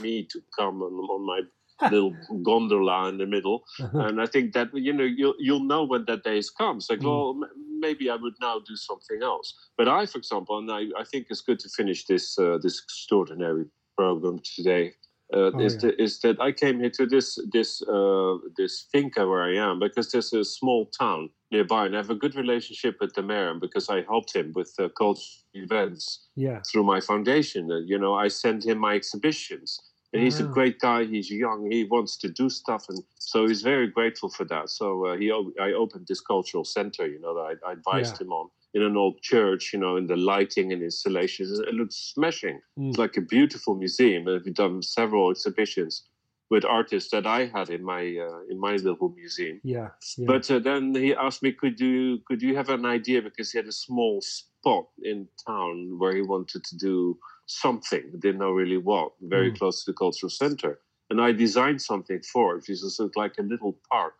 me 0.05 0.15
to 0.33 0.39
come 0.59 0.77
on, 0.87 0.93
on 1.15 1.23
my 1.33 1.41
little 1.95 2.15
gondola 2.51 3.09
in 3.11 3.19
the 3.19 3.27
middle. 3.37 3.59
And 4.07 4.21
I 4.25 4.27
think 4.27 4.47
that 4.55 4.69
you 4.87 4.93
know 4.99 5.05
you'll 5.21 5.39
you'll 5.47 5.69
know 5.73 5.85
when 5.91 6.05
that 6.07 6.23
day 6.25 6.41
comes. 6.63 6.83
Like, 6.91 7.01
Mm. 7.01 7.09
well, 7.09 7.31
m- 7.43 7.51
maybe 7.87 8.11
I 8.11 8.17
would 8.23 8.35
now 8.41 8.57
do 8.71 8.75
something 8.91 9.21
else. 9.23 9.49
But 9.79 9.87
I, 9.87 10.01
for 10.07 10.19
example, 10.19 10.59
and 10.59 10.69
I, 10.79 10.83
I 11.03 11.05
think 11.11 11.23
it's 11.31 11.45
good 11.49 11.61
to 11.65 11.69
finish 11.81 12.01
this 12.07 12.27
uh, 12.45 12.59
this 12.65 12.77
extraordinary 12.85 13.67
program 13.97 14.41
today. 14.57 14.85
Uh, 15.35 15.53
Oh, 15.53 15.61
is, 15.61 15.75
yeah. 15.75 15.81
the, 15.81 16.03
is 16.03 16.21
that 16.21 16.41
I 16.41 16.53
came 16.53 16.81
here 16.81 16.91
to 16.91 17.07
this 17.07 17.39
this 17.53 17.83
uh, 17.83 18.37
this 18.57 18.87
finca 18.91 19.27
where 19.27 19.43
I 19.43 19.57
am 19.57 19.79
because 19.79 20.11
there's 20.11 20.33
a 20.33 20.45
small 20.45 20.87
town 20.87 21.31
nearby, 21.51 21.85
and 21.87 21.95
I 21.95 21.99
have 21.99 22.11
a 22.11 22.15
good 22.15 22.35
relationship 22.35 22.97
with 23.01 23.13
the 23.15 23.23
mayor 23.23 23.55
because 23.61 23.91
I 23.91 24.03
helped 24.03 24.35
him 24.35 24.53
with 24.55 24.73
uh, 24.79 24.89
cultural 24.97 25.27
events 25.55 26.29
yeah, 26.37 26.61
through 26.71 26.85
my 26.85 27.01
foundation. 27.01 27.71
Uh, 27.71 27.81
you 27.87 27.99
know, 27.99 28.15
I 28.15 28.29
send 28.29 28.65
him 28.65 28.79
my 28.79 28.95
exhibitions. 28.95 29.79
And 30.15 30.23
he's 30.23 30.41
a 30.41 30.45
great 30.45 30.79
guy. 30.81 31.05
He's 31.05 31.31
young. 31.31 31.71
He 31.71 31.85
wants 31.85 32.17
to 32.19 32.31
do 32.31 32.49
stuff, 32.49 32.87
and 32.89 32.99
so 33.19 33.47
he's 33.47 33.61
very 33.61 33.87
grateful 33.89 34.31
for 34.31 34.47
that. 34.47 34.71
So 34.71 35.05
uh, 35.05 35.19
he, 35.19 35.31
I 35.61 35.73
opened 35.73 36.07
this 36.09 36.23
cultural 36.23 36.65
center. 36.65 37.07
You 37.07 37.21
know 37.21 37.35
that 37.35 37.59
I, 37.63 37.69
I 37.69 37.73
advised 37.73 38.19
Yeah. 38.19 38.25
him 38.25 38.33
on 38.33 38.49
in 38.75 38.83
an 38.83 38.97
old 38.97 39.21
church. 39.23 39.73
You 39.73 39.81
know, 39.81 39.97
in 39.97 40.07
the 40.07 40.17
lighting 40.17 40.73
and 40.73 40.83
installations, 40.83 41.59
it 41.59 41.75
looks 41.75 41.97
smashing. 42.15 42.61
Mm. 42.79 42.89
It's 42.91 42.99
like 42.99 43.17
a 43.17 43.23
beautiful 43.23 43.75
museum. 43.77 44.27
And 44.29 44.43
we've 44.45 44.55
done 44.55 44.83
several 44.83 45.31
exhibitions 45.31 46.05
with 46.51 46.65
artists 46.65 47.11
that 47.11 47.27
I 47.27 47.47
had 47.47 47.69
in 47.69 47.85
my 47.85 48.03
uh, 48.27 48.41
in 48.51 48.59
my 48.59 48.77
little 48.77 49.11
museum. 49.17 49.61
yeah, 49.65 49.89
yeah. 50.17 50.27
But 50.27 50.51
uh, 50.51 50.59
then 50.59 50.95
he 50.95 51.15
asked 51.15 51.43
me, 51.43 51.53
could 51.53 51.79
you 51.79 52.21
could 52.27 52.41
you 52.43 52.57
have 52.57 52.71
an 52.71 52.87
idea 52.87 53.21
because 53.23 53.53
he 53.53 53.59
had 53.59 53.69
a 53.69 53.73
small 53.73 54.21
spot 54.23 54.87
in 55.03 55.29
town 55.47 55.99
where 55.99 56.15
he 56.17 56.23
wanted 56.23 56.65
to 56.65 56.77
do 56.77 57.19
something, 57.47 58.03
didn't 58.19 58.39
know 58.39 58.51
really 58.51 58.79
what, 58.79 59.13
very 59.23 59.51
Mm. 59.53 59.59
close 59.59 59.85
to 59.85 59.91
the 59.91 59.97
cultural 59.97 60.31
center, 60.31 60.81
and 61.11 61.21
I 61.21 61.33
designed 61.33 61.81
something 61.83 62.21
for 62.33 62.57
it. 62.57 62.65
This 62.67 62.83
was 62.83 62.99
like 63.17 63.37
a 63.39 63.43
little 63.43 63.79
park 63.91 64.15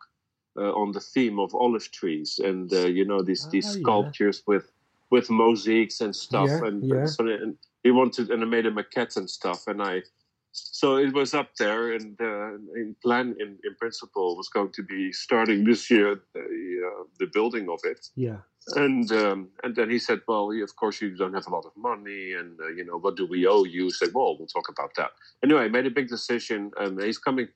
on 0.59 0.91
the 0.91 0.99
theme 0.99 1.39
of 1.39 1.53
olive 1.55 1.91
trees, 1.91 2.39
and 2.43 2.71
uh, 2.73 2.87
you 2.87 3.05
know 3.05 3.21
these 3.21 3.47
these 3.49 3.67
Ah, 3.67 3.73
yeah. 3.75 3.81
sculptures 3.81 4.43
with 4.47 4.71
with 5.09 5.29
mosaics 5.29 6.01
and 6.01 6.15
stuff, 6.15 6.49
Yeah, 6.49 6.65
and, 6.67 6.83
yeah. 6.83 7.05
so 7.05 7.27
and 7.27 7.57
he 7.83 7.91
wanted 7.91 8.29
and 8.29 8.43
I 8.43 8.45
made 8.45 8.65
a 8.65 8.71
maquette 8.71 9.17
and 9.17 9.29
stuff, 9.29 9.67
and 9.67 9.81
I 9.81 10.03
so 10.51 10.97
it 10.97 11.13
was 11.13 11.33
up 11.33 11.49
there, 11.57 11.93
and 11.93 12.19
uh, 12.21 12.55
in 12.75 12.95
plan, 13.03 13.35
in, 13.39 13.57
in 13.63 13.75
principle, 13.79 14.35
was 14.35 14.49
going 14.49 14.71
to 14.73 14.83
be 14.83 15.11
starting 15.11 15.63
this 15.63 15.89
year 15.89 16.21
the, 16.33 16.39
uh, 16.41 17.03
the 17.19 17.27
building 17.33 17.69
of 17.69 17.79
it. 17.83 18.05
yeah, 18.15 18.37
And 18.75 19.11
um, 19.11 19.49
and 19.63 19.75
then 19.75 19.89
he 19.89 19.99
said, 19.99 20.21
"Well, 20.27 20.51
of 20.51 20.75
course 20.75 21.01
you 21.01 21.15
don't 21.15 21.33
have 21.33 21.47
a 21.47 21.49
lot 21.51 21.65
of 21.65 21.71
money, 21.77 22.33
and 22.33 22.59
uh, 22.59 22.67
you 22.69 22.83
know 22.85 22.97
what 22.99 23.15
do 23.15 23.25
we 23.25 23.47
owe 23.47 23.63
you?" 23.63 23.87
I 23.87 23.89
said, 23.89 24.09
"Well, 24.13 24.37
we'll 24.37 24.47
talk 24.47 24.69
about 24.69 24.91
that." 24.97 25.11
Anyway, 25.43 25.61
I 25.61 25.69
made 25.69 25.85
a 25.85 25.91
big 25.91 26.07
decision. 26.07 26.71
Um, 26.79 26.99
he's 26.99 27.17
coming 27.17 27.47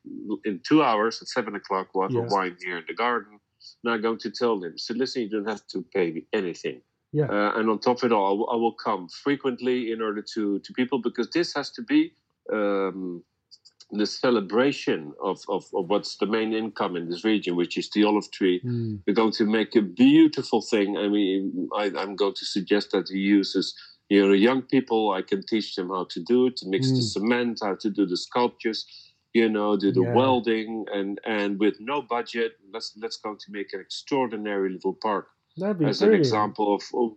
in 0.45 0.61
two 0.67 0.81
hours 0.83 1.21
at 1.21 1.27
seven 1.27 1.55
o'clock. 1.55 1.89
We'll 1.93 2.07
have 2.07 2.15
Yeah. 2.15 2.27
a 2.27 2.33
wine 2.35 2.57
here 2.63 2.77
in 2.77 2.85
the 2.87 2.95
garden. 2.95 3.39
And 3.83 3.93
I'm 3.93 4.01
going 4.01 4.19
to 4.19 4.31
tell 4.31 4.63
him, 4.63 4.77
"So 4.77 4.93
listen, 4.93 5.21
you 5.23 5.29
don't 5.29 5.47
have 5.49 5.65
to 5.67 5.83
pay 5.93 6.11
me 6.11 6.25
anything." 6.33 6.81
yeah, 7.11 7.25
Uh, 7.25 7.51
and 7.57 7.69
on 7.69 7.79
top 7.79 7.97
of 7.97 8.05
it 8.05 8.11
all, 8.11 8.27
I 8.31 8.33
will, 8.37 8.49
I 8.49 8.55
will 8.55 8.73
come 8.73 9.07
frequently 9.07 9.91
in 9.91 10.01
order 10.01 10.23
to, 10.33 10.59
to 10.59 10.73
people 10.73 10.99
because 10.99 11.29
this 11.29 11.53
has 11.53 11.69
to 11.77 11.81
be 11.83 12.13
um, 12.51 13.23
the 13.91 14.05
celebration 14.05 15.13
of, 15.23 15.39
of, 15.49 15.65
of 15.75 15.89
what's 15.89 16.17
the 16.17 16.25
main 16.25 16.53
income 16.53 16.95
in 16.95 17.09
this 17.09 17.23
region, 17.23 17.55
which 17.55 17.77
is 17.77 17.89
the 17.91 18.03
olive 18.03 18.31
tree. 18.31 18.61
Mm. 18.65 19.01
We're 19.05 19.13
going 19.13 19.33
to 19.33 19.45
make 19.45 19.75
a 19.75 19.81
beautiful 19.81 20.61
thing. 20.61 20.97
I 20.97 21.07
mean, 21.07 21.69
I, 21.75 21.91
I'm 21.97 22.15
going 22.15 22.33
to 22.35 22.45
suggest 22.45 22.91
that 22.91 23.09
he 23.09 23.19
uses, 23.19 23.75
you 24.09 24.25
know, 24.25 24.33
young 24.33 24.63
people. 24.63 25.11
I 25.11 25.21
can 25.21 25.43
teach 25.45 25.75
them 25.75 25.89
how 25.89 26.07
to 26.09 26.23
do 26.23 26.47
it, 26.47 26.57
to 26.57 26.69
mix 26.69 26.87
the 26.89 27.03
Mm. 27.03 27.11
cement, 27.13 27.59
how 27.61 27.75
to 27.75 27.89
do 27.89 28.05
the 28.05 28.17
sculptures, 28.17 28.85
you 29.33 29.47
know, 29.49 29.77
do 29.77 29.91
the 29.91 30.01
Yeah. 30.03 30.13
welding, 30.15 30.85
and 30.93 31.19
and 31.25 31.59
with 31.59 31.75
no 31.79 32.01
budget, 32.01 32.53
let's 32.73 32.93
let's 33.01 33.17
go 33.17 33.35
to 33.35 33.51
make 33.51 33.73
an 33.73 33.79
extraordinary 33.79 34.71
little 34.71 34.97
park 35.01 35.27
as 35.89 36.01
an 36.01 36.09
example 36.21 36.75
of, 36.75 36.83
of 36.95 37.11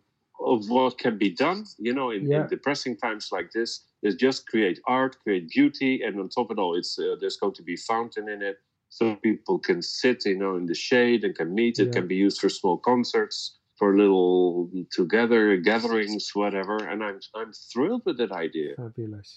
of 0.53 0.69
what 0.71 0.97
can 1.05 1.19
be 1.19 1.31
done. 1.31 1.61
You 1.87 1.93
know, 1.99 2.09
in, 2.17 2.23
Yeah. 2.27 2.43
in 2.43 2.49
depressing 2.49 2.97
times 2.97 3.25
like 3.37 3.49
this, 3.53 3.71
is 4.03 4.15
just 4.27 4.47
create 4.51 4.79
art, 4.87 5.13
create 5.23 5.49
beauty, 5.57 5.93
and 6.05 6.13
on 6.21 6.29
top 6.29 6.51
of 6.51 6.59
it 6.59 6.61
all, 6.63 6.75
it's 6.81 6.99
uh, 6.99 7.17
there's 7.21 7.37
going 7.43 7.55
to 7.61 7.63
be 7.63 7.77
fountain 7.77 8.27
in 8.35 8.41
it, 8.51 8.57
so 8.89 9.03
people 9.29 9.59
can 9.69 9.81
sit, 9.83 10.19
you 10.25 10.39
know, 10.43 10.55
in 10.61 10.67
the 10.67 10.75
shade 10.89 11.21
and 11.25 11.35
can 11.41 11.51
meet. 11.61 11.79
It 11.79 11.87
Yeah. 11.89 11.93
can 11.99 12.07
be 12.07 12.17
used 12.27 12.39
for 12.41 12.49
small 12.61 12.79
concerts. 12.91 13.39
for 13.79 13.91
little 13.95 14.71
together 15.01 15.43
gatherings, 15.71 16.25
whatever. 16.43 16.77
And 16.91 16.99
I'm 17.07 17.19
I'm 17.41 17.53
thrilled 17.71 18.03
with 18.07 18.17
that 18.23 18.33
idea. 18.47 18.71
Fabulous. 18.75 19.31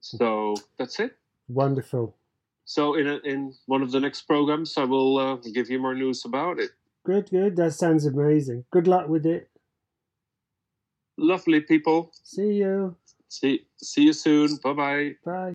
So 0.00 0.54
that's 0.78 0.98
it. 0.98 1.12
Wonderful. 1.48 2.16
So 2.64 2.94
in 2.94 3.06
a, 3.06 3.16
in 3.32 3.52
one 3.66 3.82
of 3.82 3.90
the 3.92 4.00
next 4.00 4.22
programs, 4.22 4.70
I 4.78 4.84
will 4.84 5.18
uh, 5.18 5.36
give 5.52 5.68
you 5.68 5.78
more 5.78 5.94
news 5.94 6.24
about 6.24 6.58
it. 6.58 6.70
Good, 7.04 7.28
good. 7.30 7.52
That 7.56 7.72
sounds 7.74 8.06
amazing. 8.06 8.64
Good 8.70 8.86
luck 8.86 9.08
with 9.08 9.26
it. 9.26 9.50
Lovely 11.22 11.60
people. 11.60 12.10
See 12.24 12.54
you. 12.54 12.96
See 13.28 13.64
see 13.76 14.02
you 14.02 14.12
soon. 14.12 14.56
Bye 14.56 14.72
bye. 14.72 15.10
Bye. 15.24 15.50